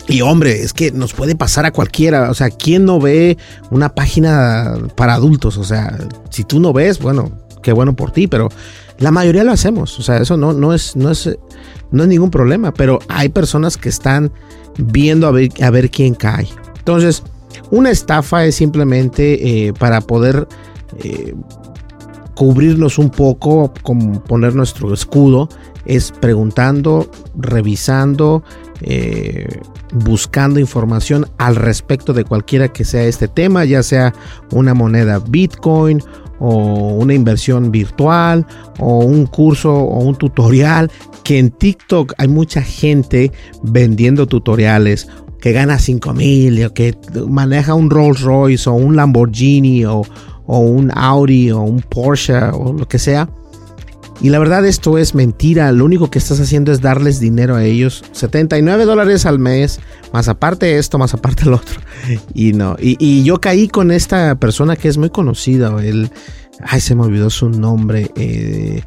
Y 0.09 0.21
hombre, 0.21 0.63
es 0.63 0.73
que 0.73 0.91
nos 0.91 1.15
puede 1.15 1.35
pasar 1.35 1.65
a 1.65 1.73
cualquiera. 1.73 2.31
O 2.31 2.35
sea, 2.35 2.51
¿quién 2.51 2.85
no 2.85 3.01
ve 3.01 3.39
una 3.71 3.95
página 3.95 4.75
para 4.97 5.15
adultos? 5.15 5.57
O 5.57 5.65
sea, 5.65 5.97
si 6.31 6.45
tú 6.45 6.61
no 6.61 6.73
ves, 6.73 6.99
bueno, 6.99 7.33
qué 7.63 7.73
bueno 7.73 7.97
por 7.97 8.11
ti, 8.11 8.27
pero 8.27 8.49
la 8.99 9.11
mayoría 9.11 9.45
lo 9.45 9.53
hacemos. 9.53 9.99
O 9.99 10.03
sea, 10.03 10.19
eso 10.19 10.37
no, 10.37 10.53
no, 10.53 10.75
es, 10.75 10.95
no, 10.95 11.11
es, 11.11 11.39
no 11.91 12.03
es 12.03 12.09
ningún 12.09 12.31
problema. 12.31 12.73
Pero 12.75 12.99
hay 13.09 13.31
personas 13.31 13.77
que 13.79 13.89
están 13.89 14.31
viendo 14.79 15.27
a 15.27 15.31
ver, 15.31 15.49
a 15.63 15.71
ver 15.71 15.91
quién 15.91 16.15
cae. 16.15 16.49
Entonces, 16.79 17.23
una 17.71 17.91
estafa 17.91 18.45
es 18.45 18.57
simplemente 18.57 19.67
eh, 19.67 19.73
para 19.73 20.01
poder 20.03 20.47
eh, 20.99 21.35
cubrirnos 22.35 22.99
un 22.99 23.11
poco, 23.11 23.73
como 23.83 24.23
poner 24.25 24.55
nuestro 24.55 24.93
escudo, 24.93 25.49
es 25.87 26.13
preguntando, 26.13 27.09
revisando, 27.37 28.43
eh, 28.81 29.61
buscando 29.93 30.61
información 30.61 31.27
al 31.39 31.57
respecto 31.57 32.13
de 32.13 32.25
cualquiera 32.25 32.69
que 32.69 32.85
sea 32.85 33.05
este 33.05 33.29
tema, 33.29 33.65
ya 33.65 33.83
sea 33.83 34.13
una 34.51 34.75
moneda 34.75 35.19
Bitcoin 35.19 36.03
o 36.41 36.95
una 36.95 37.15
inversión 37.15 37.71
virtual 37.71 38.47
o 38.79 38.99
un 38.99 39.27
curso 39.27 39.73
o 39.73 40.01
un 40.01 40.17
tutorial, 40.17 40.91
que 41.23 41.39
en 41.39 41.51
TikTok 41.51 42.13
hay 42.19 42.29
mucha 42.29 42.63
gente 42.63 43.33
vendiendo 43.63 44.27
tutoriales 44.27 45.09
que 45.41 45.53
gana 45.53 45.79
5 45.79 46.15
mil 46.15 46.73
que 46.73 46.97
maneja 47.29 47.75
un 47.75 47.91
Rolls 47.91 48.23
Royce 48.23 48.69
o 48.69 48.73
un 48.73 48.97
Lamborghini 48.97 49.85
o 49.85 50.03
un 50.47 50.91
Audi 50.95 51.51
o 51.51 51.61
un 51.61 51.81
Porsche 51.83 52.35
o 52.35 52.73
lo 52.73 52.89
que 52.89 52.99
sea. 52.99 53.29
Y 54.21 54.31
la 54.31 54.39
verdad 54.39 54.65
esto 54.65 54.97
es 54.97 55.15
mentira, 55.15 55.71
lo 55.73 55.85
único 55.85 56.11
que 56.11 56.19
estás 56.19 56.41
haciendo 56.41 56.73
es 56.73 56.81
darles 56.81 57.19
dinero 57.19 57.57
a 57.57 57.65
ellos, 57.65 58.05
79 58.13 58.85
dólares 58.85 59.27
al 59.27 59.39
mes, 59.39 59.81
más 60.13 60.29
aparte 60.29 60.79
esto, 60.79 60.99
más 60.99 61.15
aparte 61.15 61.45
el 61.45 61.55
otro. 61.55 61.81
Y 62.33 62.53
no, 62.53 62.77
y, 62.79 63.25
yo 63.25 63.41
caí 63.41 63.69
con 63.69 63.91
esta 63.91 64.37
persona 64.37 64.77
que 64.77 64.89
es 64.89 64.99
muy 64.99 65.11
conocida, 65.11 65.75
él, 65.83 66.11
ay 66.63 66.81
se 66.81 66.95
me 66.95 67.03
olvidó 67.03 67.29
su 67.29 67.51
nombre, 67.51 68.11
eh, 68.15 68.83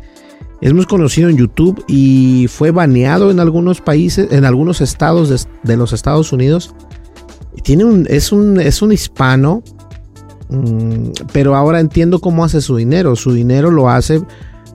Es 0.61 0.73
muy 0.73 0.85
conocido 0.85 1.29
en 1.29 1.37
YouTube 1.37 1.83
y 1.87 2.47
fue 2.49 2.71
baneado 2.71 3.29
en 3.29 3.39
algunos 3.39 3.81
países, 3.81 4.31
en 4.31 4.45
algunos 4.45 4.81
estados 4.81 5.47
de, 5.63 5.77
los 5.77 5.93
Estados 5.93 6.31
Unidos. 6.31 6.73
Tiene 7.63 7.83
un, 7.83 8.07
es, 8.09 8.31
un, 8.31 8.59
es 8.59 8.81
un 8.81 8.91
hispano, 8.91 9.61
mm, 10.49 11.09
pero 11.33 11.55
ahora 11.55 11.79
entiendo 11.79 12.19
cómo 12.19 12.45
hace 12.45 12.61
su 12.61 12.77
dinero. 12.77 13.15
Su 13.15 13.33
dinero 13.33 13.71
lo 13.71 13.89
hace 13.89 14.21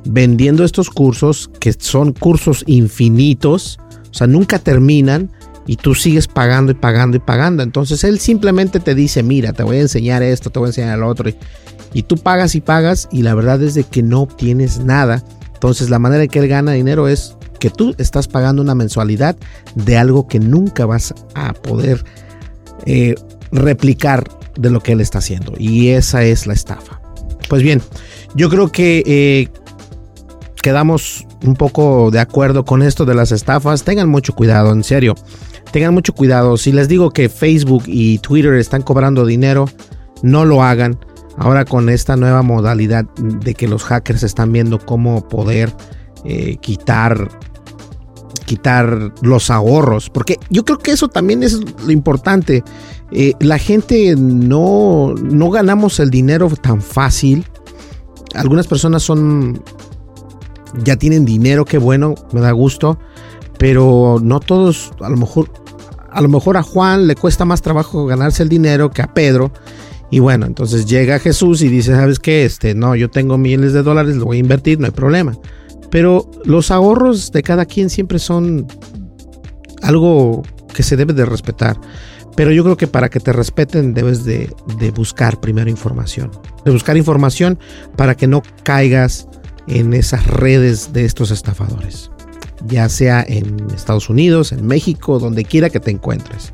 vendiendo 0.04 0.64
estos 0.64 0.90
cursos 0.90 1.50
que 1.60 1.72
son 1.72 2.12
cursos 2.12 2.64
infinitos, 2.66 3.78
o 4.10 4.14
sea, 4.14 4.26
nunca 4.26 4.58
terminan 4.58 5.30
y 5.66 5.76
tú 5.76 5.94
sigues 5.94 6.26
pagando 6.26 6.72
y 6.72 6.74
pagando 6.74 7.16
y 7.16 7.20
pagando. 7.20 7.62
Entonces 7.62 8.04
él 8.04 8.18
simplemente 8.18 8.80
te 8.80 8.94
dice, 8.94 9.22
mira, 9.22 9.52
te 9.52 9.62
voy 9.62 9.76
a 9.76 9.82
enseñar 9.82 10.22
esto, 10.22 10.50
te 10.50 10.58
voy 10.58 10.66
a 10.66 10.70
enseñar 10.70 10.98
lo 10.98 11.08
otro. 11.08 11.30
Y, 11.94 12.02
tú 12.02 12.16
pagas 12.16 12.54
y 12.54 12.60
pagas 12.60 13.08
y 13.12 13.22
la 13.22 13.34
verdad 13.34 13.62
es 13.62 13.74
de 13.74 13.84
que 13.84 14.02
no 14.02 14.22
obtienes 14.22 14.80
nada. 14.80 15.22
Entonces 15.54 15.90
la 15.90 15.98
manera 15.98 16.24
en 16.24 16.30
que 16.30 16.40
él 16.40 16.48
gana 16.48 16.72
dinero 16.72 17.06
es 17.06 17.36
que 17.60 17.70
tú 17.70 17.94
estás 17.98 18.26
pagando 18.26 18.60
una 18.60 18.74
mensualidad 18.74 19.36
de 19.76 19.96
algo 19.96 20.26
que 20.26 20.40
nunca 20.40 20.84
vas 20.84 21.14
a 21.34 21.52
poder 21.52 22.04
eh, 22.86 23.14
replicar 23.52 24.28
de 24.56 24.70
lo 24.70 24.80
que 24.80 24.92
él 24.92 25.00
está 25.00 25.18
haciendo. 25.18 25.52
Y 25.56 25.90
esa 25.90 26.24
es 26.24 26.46
la 26.46 26.54
estafa. 26.54 27.00
Pues 27.48 27.62
bien, 27.62 27.80
yo 28.34 28.48
creo 28.48 28.72
que 28.72 29.02
eh, 29.06 29.48
quedamos 30.62 31.26
un 31.44 31.54
poco 31.54 32.10
de 32.10 32.20
acuerdo 32.20 32.64
con 32.64 32.82
esto 32.82 33.04
de 33.04 33.14
las 33.14 33.32
estafas. 33.32 33.84
Tengan 33.84 34.08
mucho 34.08 34.34
cuidado, 34.34 34.72
en 34.72 34.84
serio. 34.84 35.14
Tengan 35.72 35.92
mucho 35.92 36.14
cuidado. 36.14 36.56
Si 36.56 36.72
les 36.72 36.88
digo 36.88 37.10
que 37.10 37.28
Facebook 37.28 37.84
y 37.86 38.18
Twitter 38.18 38.54
están 38.54 38.82
cobrando 38.82 39.26
dinero, 39.26 39.66
no 40.22 40.46
lo 40.46 40.62
hagan. 40.62 40.98
Ahora 41.36 41.64
con 41.64 41.88
esta 41.88 42.16
nueva 42.16 42.42
modalidad 42.42 43.04
de 43.16 43.54
que 43.54 43.68
los 43.68 43.84
hackers 43.84 44.22
están 44.22 44.52
viendo 44.52 44.78
cómo 44.78 45.28
poder 45.28 45.74
eh, 46.24 46.56
quitar 46.60 47.28
quitar 48.44 49.12
los 49.22 49.50
ahorros, 49.50 50.10
porque 50.10 50.38
yo 50.50 50.64
creo 50.64 50.78
que 50.78 50.90
eso 50.90 51.08
también 51.08 51.42
es 51.42 51.60
lo 51.84 51.90
importante. 51.90 52.62
Eh, 53.10 53.32
la 53.40 53.58
gente 53.58 54.14
no, 54.16 55.14
no 55.14 55.50
ganamos 55.50 56.00
el 56.00 56.10
dinero 56.10 56.50
tan 56.60 56.82
fácil. 56.82 57.46
Algunas 58.34 58.66
personas 58.66 59.02
son 59.02 59.62
ya 60.84 60.96
tienen 60.96 61.24
dinero, 61.24 61.64
qué 61.64 61.78
bueno, 61.78 62.14
me 62.32 62.40
da 62.40 62.52
gusto, 62.52 62.98
pero 63.58 64.18
no 64.22 64.40
todos, 64.40 64.92
a 65.00 65.08
lo 65.08 65.16
mejor 65.16 65.50
a 66.12 66.20
lo 66.20 66.28
mejor 66.28 66.56
a 66.56 66.62
Juan 66.62 67.06
le 67.06 67.16
cuesta 67.16 67.44
más 67.44 67.62
trabajo 67.62 68.06
ganarse 68.06 68.42
el 68.42 68.48
dinero 68.48 68.90
que 68.90 69.02
a 69.02 69.12
Pedro. 69.14 69.52
Y 70.10 70.18
bueno, 70.18 70.44
entonces 70.44 70.84
llega 70.84 71.18
Jesús 71.18 71.62
y 71.62 71.68
dice, 71.68 71.94
¿sabes 71.94 72.18
qué? 72.18 72.44
Este, 72.44 72.74
no, 72.74 72.94
yo 72.94 73.08
tengo 73.08 73.38
miles 73.38 73.72
de 73.72 73.82
dólares, 73.82 74.16
lo 74.16 74.26
voy 74.26 74.36
a 74.36 74.40
invertir, 74.40 74.78
no 74.78 74.86
hay 74.86 74.92
problema. 74.92 75.32
Pero 75.90 76.30
los 76.44 76.70
ahorros 76.70 77.32
de 77.32 77.42
cada 77.42 77.64
quien 77.64 77.88
siempre 77.88 78.18
son 78.18 78.66
algo 79.80 80.42
que 80.74 80.82
se 80.82 80.96
debe 80.96 81.14
de 81.14 81.24
respetar. 81.24 81.80
Pero 82.36 82.50
yo 82.52 82.62
creo 82.62 82.76
que 82.76 82.86
para 82.86 83.08
que 83.08 83.20
te 83.20 83.32
respeten 83.32 83.94
debes 83.94 84.24
de, 84.24 84.54
de 84.78 84.90
buscar 84.90 85.40
primero 85.40 85.70
información. 85.70 86.30
De 86.64 86.70
buscar 86.70 86.96
información 86.96 87.58
para 87.96 88.14
que 88.14 88.26
no 88.26 88.42
caigas 88.64 89.28
en 89.66 89.94
esas 89.94 90.26
redes 90.26 90.92
de 90.92 91.04
estos 91.04 91.30
estafadores 91.30 92.10
ya 92.66 92.88
sea 92.88 93.24
en 93.26 93.70
Estados 93.74 94.08
Unidos, 94.08 94.52
en 94.52 94.66
México, 94.66 95.18
donde 95.18 95.44
quiera 95.44 95.70
que 95.70 95.80
te 95.80 95.90
encuentres. 95.90 96.52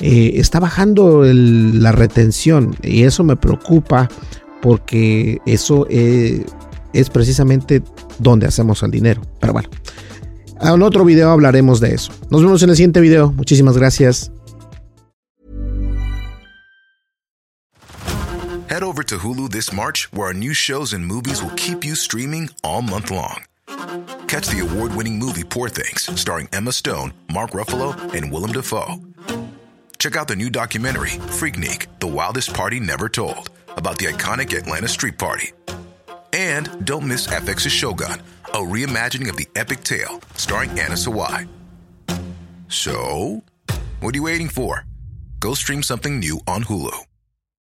Eh, 0.00 0.32
está 0.36 0.58
bajando 0.58 1.22
la 1.22 1.92
retención 1.92 2.74
y 2.82 3.02
eso 3.02 3.22
me 3.22 3.36
preocupa 3.36 4.08
porque 4.62 5.38
eso 5.44 5.86
eh, 5.90 6.44
es 6.92 7.10
precisamente 7.10 7.82
donde 8.18 8.46
hacemos 8.46 8.82
el 8.82 8.90
dinero. 8.90 9.20
Pero 9.40 9.52
bueno, 9.52 9.68
en 10.62 10.82
otro 10.82 11.04
video 11.04 11.30
hablaremos 11.30 11.80
de 11.80 11.94
eso. 11.94 12.12
Nos 12.30 12.42
vemos 12.42 12.62
en 12.62 12.70
el 12.70 12.76
siguiente 12.76 13.00
video. 13.00 13.32
Muchísimas 13.32 13.76
gracias. 13.76 14.30
Head 18.68 18.82
over 18.82 19.02
to 19.04 19.18
Hulu 19.18 19.50
this 19.50 19.70
March, 19.70 20.08
where 20.12 20.28
our 20.28 20.34
new 20.34 20.54
shows 20.54 20.94
and 20.94 21.04
movies 21.06 21.42
will 21.42 21.54
keep 21.56 21.84
you 21.84 21.94
streaming 21.94 22.48
all 22.64 22.80
month 22.80 23.10
long. 23.10 23.42
Catch 24.28 24.48
the 24.48 24.60
award-winning 24.60 25.18
movie 25.18 25.44
Poor 25.44 25.68
Things, 25.68 26.08
starring 26.18 26.48
Emma 26.54 26.72
Stone, 26.72 27.12
Mark 27.30 27.50
Ruffalo, 27.50 27.94
and 28.14 28.32
Willem 28.32 28.52
Dafoe. 28.52 28.98
Check 29.98 30.16
out 30.16 30.26
the 30.26 30.36
new 30.36 30.48
documentary, 30.48 31.10
Freaknik, 31.38 31.86
The 32.00 32.06
Wildest 32.06 32.54
Party 32.54 32.80
Never 32.80 33.10
Told, 33.10 33.50
about 33.76 33.98
the 33.98 34.06
iconic 34.06 34.56
Atlanta 34.56 34.88
Street 34.88 35.18
Party. 35.18 35.52
And 36.32 36.86
don't 36.86 37.06
miss 37.06 37.26
FX's 37.26 37.72
Shogun, 37.72 38.22
a 38.52 38.58
reimagining 38.58 39.28
of 39.30 39.36
the 39.36 39.48
epic 39.56 39.82
tale 39.82 40.20
starring 40.34 40.70
Anna 40.70 40.94
Sawai. 40.94 41.48
So, 42.68 43.42
what 44.00 44.14
are 44.14 44.18
you 44.18 44.24
waiting 44.24 44.48
for? 44.48 44.84
Go 45.40 45.54
stream 45.54 45.82
something 45.82 46.18
new 46.18 46.40
on 46.46 46.64
Hulu. 46.64 47.11